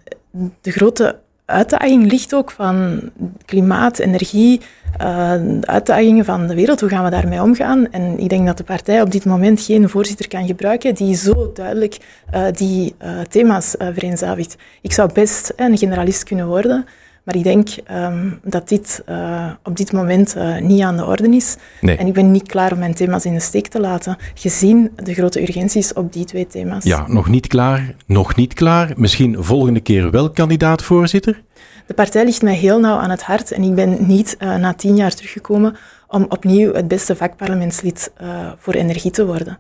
de 0.61 0.71
grote 0.71 1.19
uitdaging 1.51 2.11
ligt 2.11 2.35
ook 2.35 2.51
van 2.51 3.01
klimaat, 3.45 3.99
energie, 3.99 4.61
de 4.99 5.61
uitdagingen 5.61 6.25
van 6.25 6.47
de 6.47 6.55
wereld. 6.55 6.81
Hoe 6.81 6.89
gaan 6.89 7.05
we 7.05 7.11
daarmee 7.11 7.43
omgaan? 7.43 7.91
En 7.91 8.19
ik 8.19 8.29
denk 8.29 8.47
dat 8.47 8.57
de 8.57 8.65
partij 8.65 9.03
op 9.03 9.11
dit 9.11 9.25
moment 9.25 9.61
geen 9.61 9.89
voorzitter 9.89 10.29
kan 10.29 10.47
gebruiken 10.47 10.95
die 10.95 11.15
zo 11.15 11.51
duidelijk 11.55 11.99
uh, 12.35 12.45
die 12.53 12.95
uh, 13.03 13.21
thema's 13.29 13.75
vereenzavigt. 13.79 14.57
Ik 14.81 14.93
zou 14.93 15.13
best 15.13 15.53
een 15.57 15.79
generalist 15.79 16.25
kunnen 16.25 16.47
worden, 16.47 16.87
maar 17.25 17.37
ik 17.37 17.43
denk 17.43 17.69
um, 17.91 18.41
dat 18.43 18.69
dit 18.69 19.03
uh, 19.09 19.51
op 19.63 19.77
dit 19.77 19.93
moment 19.93 20.37
uh, 20.37 20.59
niet 20.59 20.83
aan 20.83 20.97
de 20.97 21.05
orde 21.05 21.29
is. 21.29 21.57
Nee. 21.81 21.97
En 21.97 22.07
ik 22.07 22.13
ben 22.13 22.31
niet 22.31 22.49
klaar 22.49 22.73
om 22.73 22.79
mijn 22.79 22.95
thema's 22.95 23.25
in 23.25 23.35
de 23.35 23.41
steek 23.41 23.67
te 23.67 23.81
laten, 23.81 24.17
gezien 24.35 24.91
de 24.97 25.15
grote 25.15 25.43
urgenties 25.43 25.93
op 25.93 26.13
die 26.13 26.25
twee 26.25 26.47
thema's. 26.47 26.85
Ja, 26.85 27.09
nog 27.09 27.29
niet 27.29 27.47
klaar, 27.47 27.95
nog 28.07 28.37
niet 28.37 28.55
klaar. 28.55 28.93
Misschien 28.97 29.45
volgende 29.45 29.81
keer 29.81 30.11
wel 30.11 30.31
kandidaat-voorzitter? 30.31 31.43
De 31.87 31.95
partij 31.95 32.25
ligt 32.25 32.43
mij 32.43 32.55
heel 32.55 32.81
nauw 32.81 32.99
aan 32.99 33.11
het 33.11 33.23
hart 33.23 33.53
en 33.53 33.63
ik 33.63 33.75
ben 33.75 33.97
niet 34.07 34.37
uh, 34.39 34.57
na 34.57 34.75
tien 34.75 34.97
jaar 34.97 35.15
teruggekomen 35.15 35.77
om 36.09 36.27
opnieuw 36.29 36.75
het 36.75 36.89
beste 36.89 37.17
vakparlementslid 37.17 38.13
voor 38.57 38.75
energie 38.75 39.11
te 39.11 39.27
worden. 39.27 39.59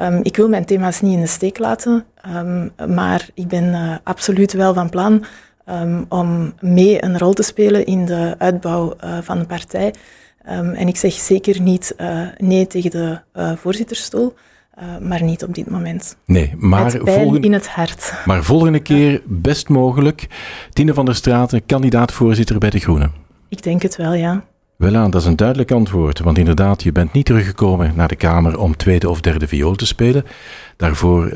Um, 0.00 0.20
ik 0.22 0.36
wil 0.36 0.48
mijn 0.48 0.64
thema's 0.64 1.00
niet 1.00 1.14
in 1.14 1.20
de 1.20 1.26
steek 1.26 1.58
laten, 1.58 2.04
um, 2.36 2.72
maar 2.94 3.28
ik 3.34 3.48
ben 3.48 4.00
absoluut 4.04 4.52
wel 4.52 4.74
van 4.74 4.90
plan 4.90 5.24
um, 5.72 6.06
om 6.08 6.52
mee 6.60 7.04
een 7.04 7.18
rol 7.18 7.32
te 7.32 7.42
spelen 7.42 7.86
in 7.86 8.04
de 8.04 8.34
uitbouw 8.38 8.96
uh, 9.04 9.18
van 9.22 9.38
de 9.38 9.44
partij. 9.44 9.94
Um, 10.50 10.70
en 10.70 10.88
ik 10.88 10.96
zeg 10.96 11.12
zeker 11.12 11.60
niet 11.60 11.94
uh, 12.00 12.26
nee 12.36 12.66
tegen 12.66 12.90
de 12.90 13.20
uh, 13.34 13.52
voorzittersstoel. 13.56 14.34
maar 15.00 15.22
niet 15.22 15.44
op 15.44 15.54
dit 15.54 15.70
moment. 15.70 16.16
Nee, 16.26 16.54
maar 16.58 16.90
volgende, 16.90 17.40
in 17.40 17.52
het 17.52 17.68
hart. 17.68 18.12
Maar 18.24 18.44
volgende 18.44 18.80
keer 18.80 19.22
best 19.24 19.68
mogelijk. 19.68 20.26
Tine 20.72 20.94
van 20.94 21.04
der 21.04 21.14
Straten, 21.14 21.66
kandidaat-voorzitter 21.66 22.58
bij 22.58 22.70
de 22.70 22.78
Groenen. 22.78 23.12
Ik 23.48 23.62
denk 23.62 23.82
het 23.82 23.96
wel, 23.96 24.14
ja. 24.14 24.44
Wel 24.76 24.96
aan, 24.96 25.10
dat 25.10 25.20
is 25.20 25.26
een 25.26 25.36
duidelijk 25.36 25.70
antwoord. 25.70 26.18
Want 26.18 26.38
inderdaad, 26.38 26.82
je 26.82 26.92
bent 26.92 27.12
niet 27.12 27.26
teruggekomen 27.26 27.92
naar 27.96 28.08
de 28.08 28.16
Kamer 28.16 28.58
om 28.58 28.76
tweede 28.76 29.10
of 29.10 29.20
derde 29.20 29.48
viool 29.48 29.74
te 29.74 29.86
spelen. 29.86 30.24
Daarvoor 30.76 31.32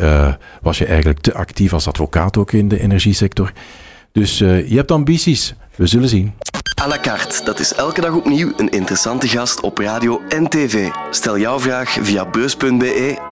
was 0.63 0.79
je 0.79 0.87
eigenlijk 0.87 1.19
te 1.19 1.35
actief 1.35 1.73
als 1.73 1.89
advocaat 1.89 2.37
ook 2.37 2.53
in 2.53 2.69
de 2.69 2.81
energiesector. 2.81 3.53
Dus 4.17 4.41
uh, 4.41 4.69
je 4.69 4.77
hebt 4.77 4.91
ambities. 4.91 5.55
We 5.75 5.87
zullen 5.87 6.09
zien. 6.09 6.33
À 6.83 6.87
la 6.89 6.99
carte, 7.01 7.45
dat 7.45 7.59
is 7.59 7.75
elke 7.75 8.01
dag 8.01 8.15
opnieuw 8.15 8.53
een 8.57 8.69
interessante 8.69 9.29
gast 9.29 9.61
op 9.61 9.79
radio 9.79 10.21
en 10.29 10.49
tv. 10.49 10.89
Stel 11.11 11.39
jouw 11.39 11.61
vraag 11.61 11.99
via 12.01 12.31
beurs.be 12.31 13.19